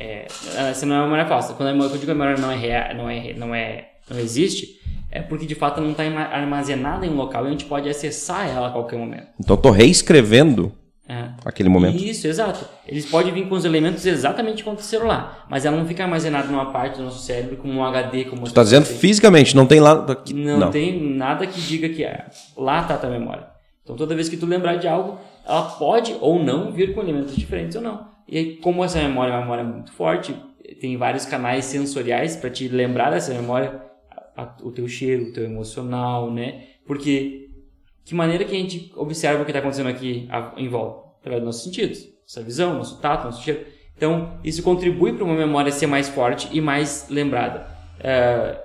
[0.00, 0.26] é,
[0.56, 1.54] é, essa não é memória falsa.
[1.54, 4.80] Quando eu digo que a memória não é real, não é, não é, não existe,
[5.10, 8.48] é porque de fato não está armazenada em um local e a gente pode acessar
[8.48, 9.26] ela a qualquer momento.
[9.38, 10.72] Então tô reescrevendo
[11.12, 11.28] É.
[11.44, 11.96] aquele momento.
[12.02, 12.64] Isso, exato.
[12.86, 16.48] Eles podem vir com os elementos exatamente que aconteceram lá, mas ela não fica armazenada
[16.48, 19.80] numa parte do nosso cérebro como um HD, como Tu tá dizendo fisicamente, não tem
[19.80, 19.92] lá.
[20.10, 22.26] aqui- não, tem nada que diga que é.
[22.56, 23.46] Lá tá a tua memória.
[23.82, 27.34] Então toda vez que tu lembrar de algo, ela pode ou não vir com elementos
[27.36, 28.06] diferentes ou não.
[28.28, 30.34] E aí, como essa memória é uma memória muito forte,
[30.80, 33.82] tem vários canais sensoriais para te lembrar dessa memória,
[34.36, 36.62] a- a- o teu cheiro, o teu emocional, né?
[36.86, 37.48] Porque
[38.04, 41.01] que maneira que a gente observa o que está acontecendo aqui a- em volta?
[41.22, 43.64] Através dos nossos sentidos, nossa visão, nosso tato, nosso cheiro.
[43.96, 47.66] Então, isso contribui para uma memória ser mais forte e mais lembrada.
[48.00, 48.60] É,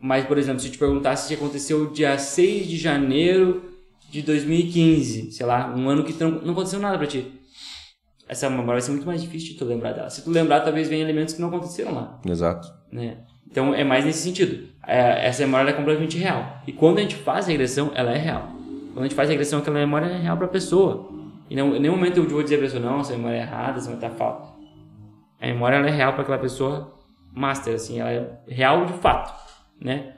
[0.00, 3.62] mas, por exemplo, se eu te perguntasse se aconteceu dia 6 de janeiro
[4.10, 7.30] de 2015, sei lá, um ano que não, não aconteceu nada para ti.
[8.26, 10.08] Essa memória vai ser muito mais difícil de tu lembrar dela.
[10.08, 12.72] Se tu lembrar, talvez venha elementos que não aconteceram lá Exato.
[12.90, 13.18] né?
[13.50, 14.68] Então é mais nesse sentido.
[14.86, 16.62] É, essa memória é completamente real.
[16.66, 18.48] E quando a gente faz regressão, ela é real.
[18.92, 21.19] Quando a gente faz regressão, aquela memória é real para a pessoa.
[21.50, 23.40] E não, em nenhum momento eu vou dizer para a pessoa, não, essa memória é
[23.40, 24.54] errada, essa memória tá falta.
[25.40, 26.98] A memória ela é real para aquela pessoa
[27.34, 29.34] master, assim, ela é real de fato,
[29.80, 30.14] né?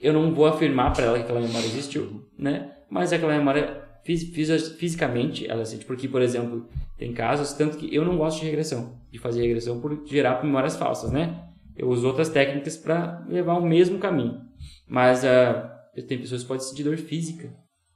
[0.00, 2.72] Eu não vou afirmar para ela que aquela memória existiu, né?
[2.90, 5.84] Mas aquela memória fis- fis- fisicamente ela existe.
[5.84, 9.80] Porque, por exemplo, tem casos, tanto que eu não gosto de regressão, de fazer regressão
[9.80, 11.42] por gerar memórias falsas, né?
[11.76, 14.40] Eu uso outras técnicas para levar o mesmo caminho.
[14.86, 15.70] Mas ah,
[16.06, 17.52] tem pessoas que podem sentir dor física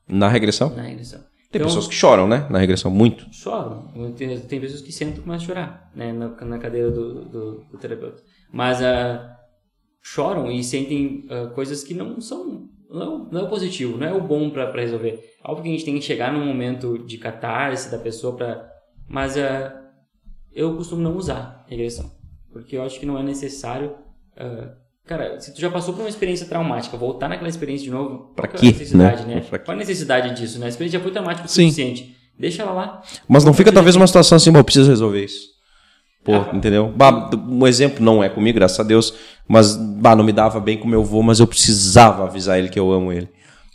[0.08, 0.74] Na regressão?
[0.74, 1.20] na regressão.
[1.50, 2.46] Tem Então, pessoas que choram, né?
[2.50, 3.26] Na regressão, muito.
[3.32, 4.12] choram.
[4.16, 7.64] Tem, tem pessoas que sentam e começam a chorar, né, na, na cadeira do, do,
[7.70, 8.22] do terapeuta.
[8.52, 9.34] Mas ah,
[10.02, 14.12] choram e sentem ah, coisas que não são, não, não é o positivo, não é
[14.12, 15.18] o bom para resolver.
[15.44, 18.70] Óbvio que a gente tem que chegar num momento de catarse da pessoa para,
[19.08, 19.74] mas ah,
[20.52, 22.10] eu costumo não usar regressão,
[22.52, 23.94] porque eu acho que não é necessário.
[24.36, 24.74] ah,
[25.08, 28.46] Cara, se tu já passou por uma experiência traumática, voltar naquela experiência de novo, Pra
[28.46, 29.34] qual quê, é a necessidade, né?
[29.36, 29.40] né?
[29.40, 29.58] Pra?
[29.58, 30.66] Qual a necessidade disso, né?
[30.66, 31.62] A experiência já foi traumática o Sim.
[31.70, 32.14] suficiente.
[32.38, 33.02] Deixa ela lá.
[33.26, 35.48] Mas não fica talvez uma situação assim, eu preciso resolver isso.
[36.22, 36.50] Pô, Ah.
[36.52, 36.92] entendeu?
[36.94, 39.14] Bah, um exemplo não é comigo, graças a Deus,
[39.48, 42.78] mas bah, não me dava bem com meu avô, mas eu precisava avisar ele que
[42.78, 43.28] eu amo ele.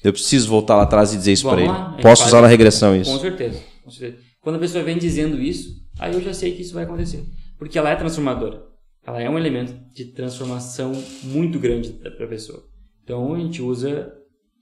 [0.03, 2.01] Eu preciso voltar lá atrás e dizer isso Vamos pra lá, a ele.
[2.03, 2.51] Posso usar na isso.
[2.51, 3.19] regressão Com isso.
[3.19, 4.21] certeza, com certeza.
[4.39, 7.23] Quando a pessoa vem dizendo isso, aí eu já sei que isso vai acontecer.
[7.57, 8.61] Porque ela é transformadora.
[9.05, 10.93] Ela é um elemento de transformação
[11.23, 12.63] muito grande para a pessoa.
[13.03, 14.13] Então a gente usa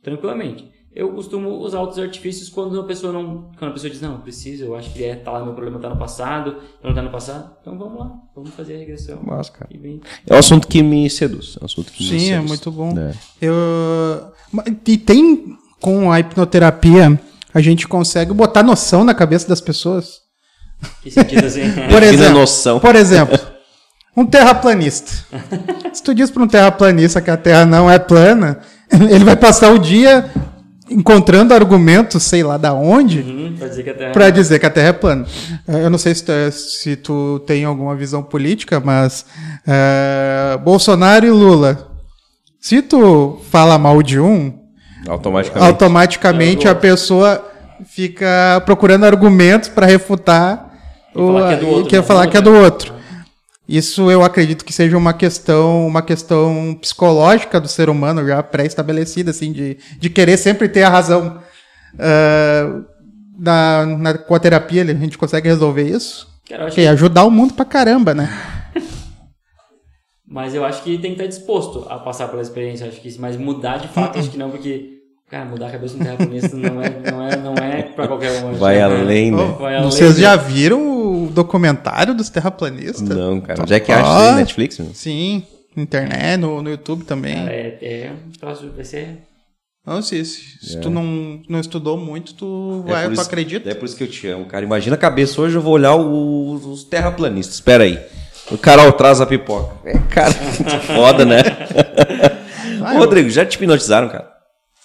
[0.02, 0.72] tranquilamente.
[0.94, 4.20] Eu costumo usar outros artifícios quando a pessoa não, quando a pessoa diz não, eu
[4.20, 7.10] preciso, eu acho que é, tá lá, meu problema tá no passado, não tá no
[7.10, 7.56] passado.
[7.62, 9.22] Então vamos lá, vamos fazer a regressão.
[9.24, 9.70] Mas, cara.
[9.74, 10.02] E vem.
[10.28, 11.56] É um assunto que me seduz.
[11.58, 12.50] É um assunto que me Sim, é seduz.
[12.50, 12.94] muito bom.
[13.00, 13.14] É.
[13.42, 14.34] Eu,
[14.86, 17.18] e tem, com a hipnoterapia,
[17.54, 20.20] a gente consegue botar noção na cabeça das pessoas.
[21.02, 21.62] Que sentido assim?
[21.90, 22.80] Por exemplo, noção.
[22.82, 23.40] por exemplo,
[24.16, 25.12] um terraplanista.
[25.94, 28.60] Se tu diz para um terraplanista que a Terra não é plana,
[28.92, 30.30] ele vai passar o dia
[30.90, 34.66] encontrando argumentos, sei lá da onde, Uhum, pra dizer que a Terra para dizer que
[34.66, 35.26] a Terra é plana.
[35.68, 39.26] Eu não sei se tu, é- se tu tem alguma visão política, mas
[39.66, 41.88] eh, Bolsonaro e Lula.
[42.60, 44.54] Se tu fala mal de um,
[45.08, 45.66] Automaticamente.
[45.68, 47.44] automaticamente a pessoa
[47.86, 50.70] fica procurando argumentos para refutar
[51.16, 52.94] E falar que é do outro, quer falar que é do outro.
[53.72, 59.32] Isso eu acredito que seja uma questão, uma questão psicológica do ser humano já pré-estabelecida,
[59.32, 61.42] assim, de, de querer sempre ter a razão.
[61.98, 62.82] Ah,
[63.38, 66.30] na, na, com a terapia a gente consegue resolver isso.
[66.48, 68.30] Cara, eu acho E ajudar o mundo pra caramba, né?
[70.28, 72.88] Mas eu acho que tem que estar disposto a passar pela experiência.
[72.88, 74.91] Acho que isso, mas mudar de fato, acho que não, porque,
[75.32, 78.44] cara, mudar a cabeça de um terraplanista não é, não é, não é pra qualquer
[78.44, 78.54] um.
[78.54, 78.84] Vai né?
[78.84, 79.56] além, né?
[79.60, 83.02] Vai além Vocês de- já viram o documentário dos terraplanistas?
[83.02, 83.62] Não, cara.
[83.64, 84.78] Onde é que acha isso aí na Netflix?
[84.78, 84.94] meu?
[84.94, 85.44] Sim,
[85.76, 87.36] internet, no, no YouTube também.
[87.36, 89.20] Cara, é, é um troço, ser.
[89.84, 93.68] Não, se, se, se tu não, não estudou muito, tu, É vai, tu isso- acredita?
[93.70, 94.64] É por isso que eu te amo, cara.
[94.64, 97.56] Imagina a cabeça hoje, eu vou olhar o- os terraplanistas.
[97.56, 98.00] Espera aí.
[98.52, 99.74] O Carol traz a pipoca.
[99.90, 101.38] É, cara, muito foda, né?
[102.82, 104.31] Ô, eu- Rodrigo, já te hipnotizaram, cara?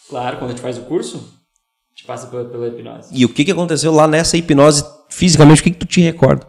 [0.09, 3.11] Claro, quando a gente faz o curso, a gente passa pela, pela hipnose.
[3.13, 6.47] E o que, que aconteceu lá nessa hipnose, fisicamente, o que, que tu te recorda?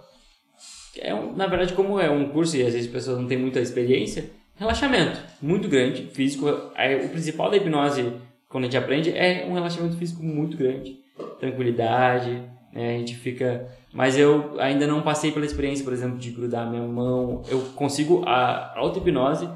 [1.00, 3.38] É um, na verdade, como é um curso e às vezes as pessoas não têm
[3.38, 6.48] muita experiência, relaxamento muito grande, físico.
[6.48, 8.14] O principal da hipnose,
[8.50, 10.98] quando a gente aprende, é um relaxamento físico muito grande.
[11.40, 12.44] Tranquilidade,
[12.74, 12.96] né?
[12.96, 13.68] A gente fica...
[13.94, 17.42] Mas eu ainda não passei pela experiência, por exemplo, de grudar a minha mão.
[17.48, 18.24] Eu consigo...
[18.26, 19.50] A auto-hipnose...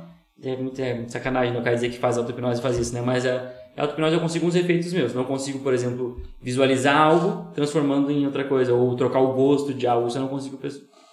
[0.43, 3.01] É muito, é muito sacanagem, não quer dizer que faz auto-hipnose e faz isso, né?
[3.01, 5.13] Mas a, a auto-hipnose eu consigo uns efeitos meus.
[5.13, 8.73] Não consigo, por exemplo, visualizar algo transformando em outra coisa.
[8.73, 10.07] Ou trocar o gosto de algo.
[10.07, 10.59] Isso eu não consigo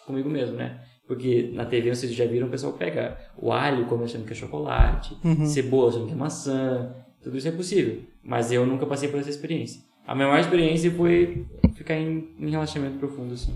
[0.07, 0.81] comigo mesmo, né?
[1.07, 4.37] Porque na TV vocês já viram o pessoal pega o alho come achando que é
[4.37, 8.03] chocolate, cebola achando que é maçã, tudo isso é possível.
[8.23, 9.81] Mas eu nunca passei por essa experiência.
[10.07, 13.55] A minha maior experiência foi ficar em, em relaxamento profundo, assim.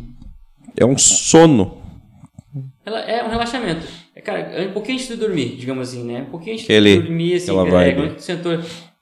[0.76, 1.78] É um sono.
[2.84, 3.86] Ela é um relaxamento.
[4.14, 6.22] É, cara, é um pouquinho antes de dormir, digamos assim, né?
[6.22, 8.53] Um pouquinho antes de dormir, assim, aquela é, quando tu sentou,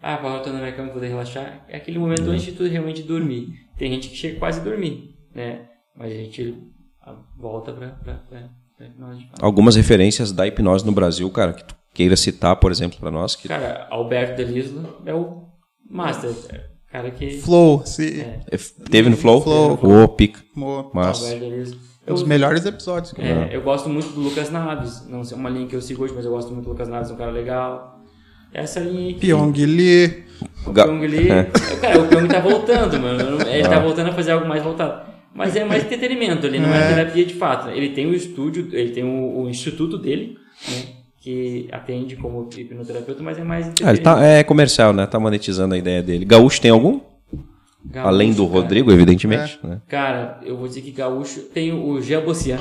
[0.03, 1.65] ah, eu tô na minha cama pra poder relaxar.
[1.69, 3.49] É aquele momento antes de tu realmente dormir.
[3.77, 5.67] Tem gente que chega quase a dormir, né?
[5.97, 6.57] Mas a gente
[7.03, 9.27] ah, volta pra, pra, pra, pra hipnose.
[9.41, 13.37] Algumas referências da hipnose no Brasil, cara, que tu queira citar, por exemplo, pra nós.
[13.37, 15.45] Que Cara, Alberto Delislo é o
[15.89, 16.31] master.
[16.51, 17.39] É o cara que...
[17.39, 18.21] Flow, se...
[18.23, 18.41] É.
[18.51, 18.59] é-
[18.91, 19.41] teve no Flow?
[19.43, 20.03] Flow.
[20.05, 20.41] Ô, pica.
[20.95, 21.25] Massa.
[21.25, 21.79] Alberto Delislo.
[22.09, 23.13] Um dos Eu- melhores episódios.
[23.13, 23.29] cara.
[23.29, 25.07] É, eu gosto muito do Lucas Naves.
[25.07, 27.11] Não sei, uma linha que eu sigo hoje, mas eu gosto muito do Lucas Naves,
[27.11, 28.00] é um cara legal.
[28.53, 29.15] Essa linha aí.
[29.15, 30.25] que- Pyong Lee.
[30.67, 31.31] O Pyong Lee.
[31.31, 31.45] É.
[31.81, 33.39] Cara, o Pyong tá voltando, mano.
[33.49, 35.09] Ele tá voltando a fazer algo mais voltado.
[35.35, 36.95] Mas é mais entretenimento, ele não é, É.
[36.95, 37.71] terapia de fato.
[37.71, 40.37] Ele tem o estúdio, ele tem o, o instituto dele,
[40.69, 40.83] né?
[41.21, 44.03] Que atende como hipnoterapeuta, mas é mais Ah, ele entretenimento.
[44.21, 45.07] tá, é comercial, né?
[45.07, 46.25] Tá monetizando a ideia dele.
[46.25, 46.99] Gaúcho tem algum?
[47.83, 48.61] Gaúcho, Além do cara.
[48.61, 49.59] Rodrigo, evidentemente.
[49.63, 49.81] né?
[49.89, 52.59] Cara, eu vou dizer que Gaúcho tem o Jean Bossian,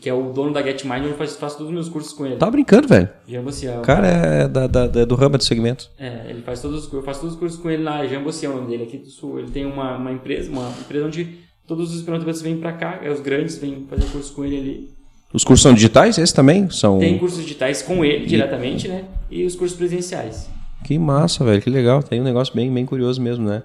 [0.00, 2.26] que é o dono da Get Mind, eu faço, faço todos os meus cursos com
[2.26, 2.36] ele.
[2.36, 3.08] Tá brincando, velho.
[3.26, 3.78] Jean Bossian.
[3.78, 5.88] O cara é da, da- da- do ramo do segmento.
[5.98, 8.22] É, ele faz todos os cursos, eu faço todos os cursos com ele lá, Jean
[8.22, 9.38] Bossian é o nome dele aqui do sul.
[9.38, 13.10] Ele tem uma, uma empresa, uma empresa onde todos os hipnoterapeutas vêm pra cá, é,
[13.10, 14.90] os grandes vêm fazer curso com ele ali.
[15.32, 16.18] Os cursos são digitais?
[16.18, 16.68] Esses também?
[16.70, 16.98] São.
[16.98, 19.04] Tem cursos digitais com ele diretamente, né?
[19.30, 20.50] E os cursos presenciais.
[20.84, 21.62] Que massa, velho.
[21.62, 22.02] Que legal.
[22.02, 23.62] Tem um negócio bem, bem curioso mesmo, né?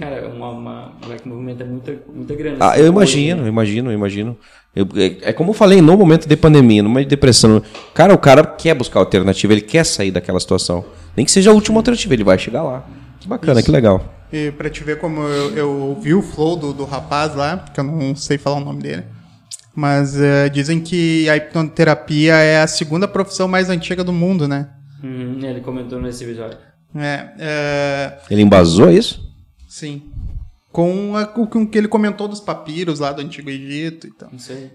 [0.00, 2.56] Cara, é uma, uma, uma que movimenta muita, muita grana.
[2.58, 3.48] Ah, assim, eu imagino, né?
[3.48, 4.36] imagino, imagino.
[4.74, 7.62] Eu- é, é como eu falei, no momento de pandemia, numa depressão.
[7.92, 10.84] Cara, o cara quer buscar alternativa, ele quer sair daquela situação.
[11.14, 12.86] Nem que seja a última alternativa, ele vai chegar lá.
[13.20, 14.02] Que bacana, que legal.
[14.32, 17.78] E pra te ver como eu, eu vi o flow do, do rapaz lá, que
[17.78, 19.04] eu não sei falar o nome dele.
[19.74, 24.68] Mas eh, dizem que a hipnoterapia é a segunda profissão mais antiga do mundo, né?
[25.02, 26.58] Uhum, ele comentou nesse episódio.
[26.94, 29.29] É, é, Ele embasou isso?
[29.70, 30.02] Sim.
[30.72, 34.28] Com, a- com o que ele comentou dos papiros lá do Antigo Egito e tal.
[34.30, 34.70] Não sei.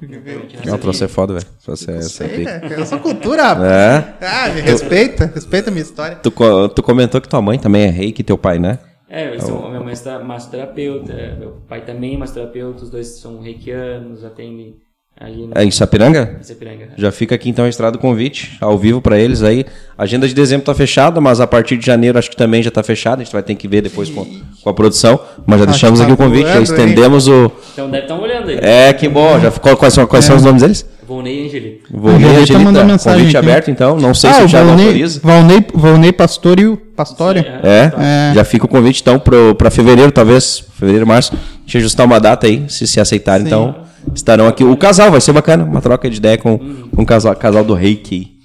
[0.00, 0.20] Viu?
[0.64, 1.46] É, o troço é foda, velho.
[1.60, 2.58] O troço é, Eu é sei, pica.
[2.58, 2.76] né?
[2.78, 3.42] Eu sou cultura.
[3.54, 3.70] rapaz.
[3.70, 4.14] É.
[4.26, 6.16] Ah, me respeita, respeita a minha história.
[6.16, 6.32] Tu,
[6.74, 8.78] tu comentou que tua mãe também é reiki, teu pai, né?
[9.08, 13.40] É, são, a minha mãe é massoterapeuta, meu pai também é massoterapeuta, os dois são
[13.40, 14.76] reikianos, atendem
[15.20, 16.36] ali no É em Sapiranga?
[16.40, 16.88] em Sapiranga.
[16.96, 19.64] Já fica aqui então registrado o convite ao vivo pra eles aí.
[19.96, 22.70] A agenda de dezembro tá fechada, mas a partir de janeiro acho que também já
[22.70, 23.20] tá fechada.
[23.22, 24.24] A gente vai ter que ver depois com,
[24.62, 25.18] com a produção.
[25.46, 27.50] Mas já Acho deixamos que aqui tá o convite, já voando, estendemos o.
[27.72, 28.58] Então deve estar olhando aí.
[28.62, 29.38] É, que bom.
[29.40, 30.86] Já ficou, quais são, quais são os nomes deles?
[31.06, 31.88] Volney e Angelito.
[31.90, 33.46] Vou Angelita ler, Angelita, mensagem convite aqui.
[33.48, 33.96] aberto então.
[33.98, 35.20] Não sei se ah, o o Thiago Valnei, autoriza.
[35.24, 37.44] Valnei, Valnei Pastorio, Pastório.
[37.62, 37.92] É,
[38.30, 38.34] É.
[38.34, 41.32] já fica o convite então pro, pra fevereiro, talvez, fevereiro, março.
[41.62, 43.48] Deixa eu ajustar uma data aí, se se aceitarem, Sim.
[43.48, 43.74] então
[44.14, 44.64] estarão aqui.
[44.64, 46.58] O casal vai ser bacana, uma troca de ideia com,
[46.94, 48.38] com o casal, casal do Reiki.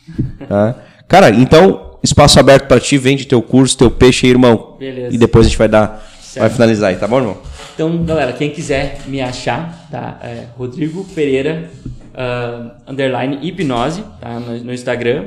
[0.47, 0.75] Tá?
[1.07, 4.75] Cara, então, espaço aberto pra ti, vende teu curso, teu peixe aí, irmão.
[4.79, 5.13] Beleza.
[5.15, 6.53] E depois a gente vai dar, vai Certo.
[6.53, 7.37] finalizar aí, tá bom, irmão?
[7.75, 10.19] Então, galera, quem quiser me achar, tá?
[10.21, 11.69] É Rodrigo Pereira,
[12.13, 14.39] ah, underline hipnose, tá?
[14.39, 15.25] No, no Instagram.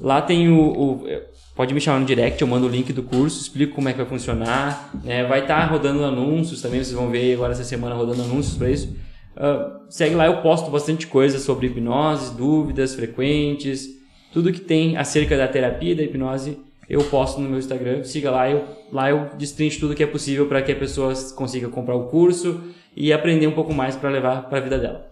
[0.00, 1.06] Lá tem o, o-
[1.54, 3.96] Pode me chamar no direct, eu mando o link do curso, explico como é que
[3.96, 4.90] vai funcionar.
[5.02, 5.24] né?
[5.24, 8.90] Vai estar rodando anúncios também, vocês vão ver agora essa semana rodando anúncios para isso.
[9.36, 13.88] Ah, segue lá, eu posto bastante coisa sobre hipnose, dúvidas frequentes,
[14.32, 16.58] tudo que tem acerca da terapia da hipnose,
[16.88, 18.02] eu posto no meu Instagram.
[18.04, 21.68] Siga lá, eu, lá eu destrincho tudo que é possível para que a pessoa consiga
[21.68, 22.60] comprar o curso
[22.96, 25.06] e aprender um pouco mais para levar para a vida dela.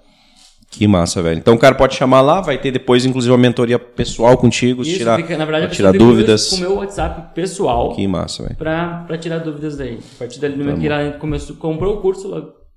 [0.70, 1.38] Que massa, velho.
[1.38, 4.98] Então o cara pode chamar lá, vai ter depois, inclusive, uma mentoria pessoal contigo, Isso
[4.98, 6.50] tirar, fica, na verdade, tirar dúvidas.
[6.50, 8.56] com o meu WhatsApp pessoal Que massa, velho.
[8.56, 9.98] para tirar dúvidas daí.
[10.16, 12.28] A partir dali, no momento que ela começou, comprou o curso,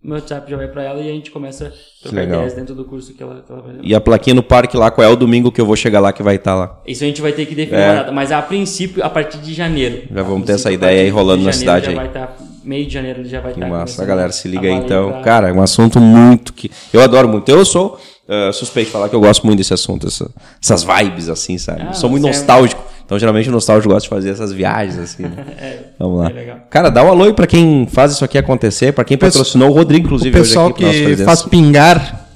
[0.03, 1.69] meu WhatsApp já vai para ela e a gente começa a
[2.01, 2.35] trocar legal.
[2.39, 3.85] ideias dentro do curso que ela, que ela vai levar.
[3.85, 6.13] E a plaquinha no parque lá, qual é o domingo que eu vou chegar lá
[6.13, 6.79] que vai estar lá?
[6.87, 7.87] Isso a gente vai ter que definir É.
[7.89, 10.03] uma data, mas a princípio, a partir de janeiro.
[10.13, 11.95] Já vamos ter essa ideia aí rolando na cidade já aí.
[11.97, 12.31] vai tá-
[12.63, 13.69] meio de janeiro ele já vai Que estar.
[13.69, 14.01] massa.
[14.03, 15.11] A galera se liga aí então.
[15.11, 16.69] pra- Cara, é um assunto muito que.
[16.93, 17.49] Eu adoro muito.
[17.49, 20.29] Eu sou uh, suspeito de falar que eu gosto muito desse assunto, essa-
[20.61, 21.81] essas vibes, assim, sabe?
[21.89, 22.83] Ah, sou muito é- nostálgico.
[23.07, 25.23] Então, geralmente, o nostálgico gosta de fazer essas viagens, assim.
[25.23, 25.45] né?
[25.97, 26.29] Vamos lá.
[26.29, 26.57] é legal.
[26.69, 29.73] Cara, dá um alô aí pra quem faz isso aqui acontecer, pra quem patrocinou o
[29.73, 32.27] Rodrigo, inclusive, o hoje pessoal que faz pingar.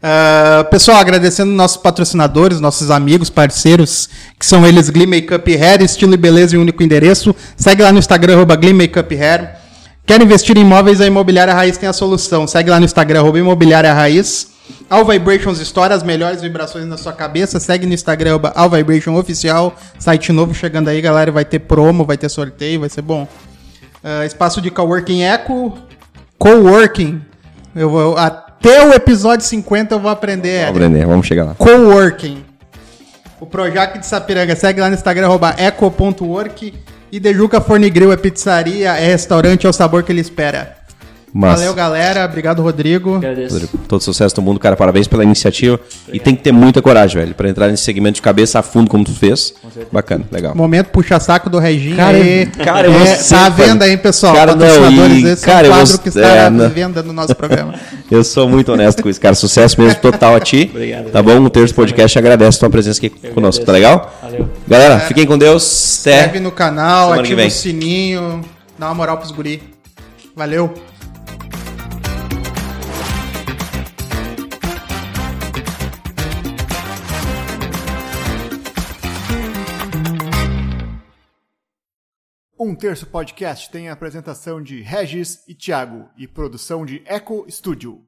[0.00, 6.14] Ah, pessoal, agradecendo nossos patrocinadores, nossos amigos, parceiros, que são eles Glee Makeup Hair, estilo
[6.14, 7.34] e beleza em um único endereço.
[7.56, 9.56] Segue lá no Instagram, arroba Glee Makeup Hair.
[10.06, 11.00] Quer investir em imóveis?
[11.00, 12.46] A Imobiliária Raiz tem a solução.
[12.46, 14.48] Segue lá no Instagram, arroba Imobiliária Raiz.
[14.90, 17.60] All Vibrations Store, as melhores vibrações na sua cabeça.
[17.60, 19.74] Segue no Instagram, arroba All Vibration Oficial.
[19.98, 21.30] Site novo chegando aí, galera.
[21.30, 23.28] Vai ter promo, vai ter sorteio, vai ser bom.
[24.02, 25.78] Ah, espaço de coworking Eco.
[26.38, 27.22] Coworking.
[27.76, 30.64] Eu, vou- Até o episódio 50 eu vou aprender.
[30.66, 31.54] Vamos aprender, vamos chegar lá.
[31.54, 32.44] Coworking.
[33.40, 34.56] O Projac de Sapiranga.
[34.56, 36.74] Segue lá no Instagram, eco.work.
[37.12, 40.76] E Dejuca Fornigril é pizzaria, é restaurante, é o sabor que ele espera.
[41.32, 42.24] Mas, Valeu, galera.
[42.24, 43.16] Obrigado, Rodrigo.
[43.16, 43.54] Agradeço.
[43.54, 44.74] Rodrigo, todo sucesso do mundo, cara.
[44.76, 45.78] Parabéns pela iniciativa.
[46.12, 48.90] E tem que ter muita coragem, velho, pra entrar nesse segmento de cabeça a fundo
[48.90, 49.54] como tu fez.
[49.92, 50.54] Bacana, legal.
[50.56, 51.96] Momento puxa-saco do Reginho.
[51.96, 52.46] Cara, aí.
[52.46, 54.34] cara, eu é, tá à venda, hein, pessoal?
[54.34, 56.50] Cara, não, Patrocinadores, e- esse cara, é eu um vou- quadro que está é, à
[56.50, 56.68] não.
[56.68, 57.74] venda no nosso programa.
[58.10, 59.36] Eu sou muito honesto com isso, cara.
[59.36, 60.68] Sucesso mesmo total a ti.
[60.74, 61.10] Obrigado.
[61.12, 61.40] Tá bom?
[61.44, 64.12] O Terço Podcast agradece a tua presença aqui conosco, tá legal?
[64.20, 64.48] Valeu.
[64.66, 66.00] Galera, fiquem com Deus.
[66.00, 66.16] Até.
[66.16, 68.40] Inscreve no canal, ativa o sininho,
[68.76, 69.62] dá uma moral pros guri.
[70.34, 70.74] Valeu.
[82.62, 88.04] Um Terço Podcast tem a apresentação de Regis e Thiago e produção de Eco Studio.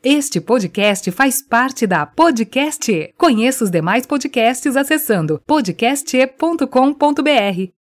[0.00, 2.92] Este podcast faz parte da Podcast.
[2.92, 3.12] E.
[3.18, 7.83] Conheça os demais podcasts acessando podcast.com.br.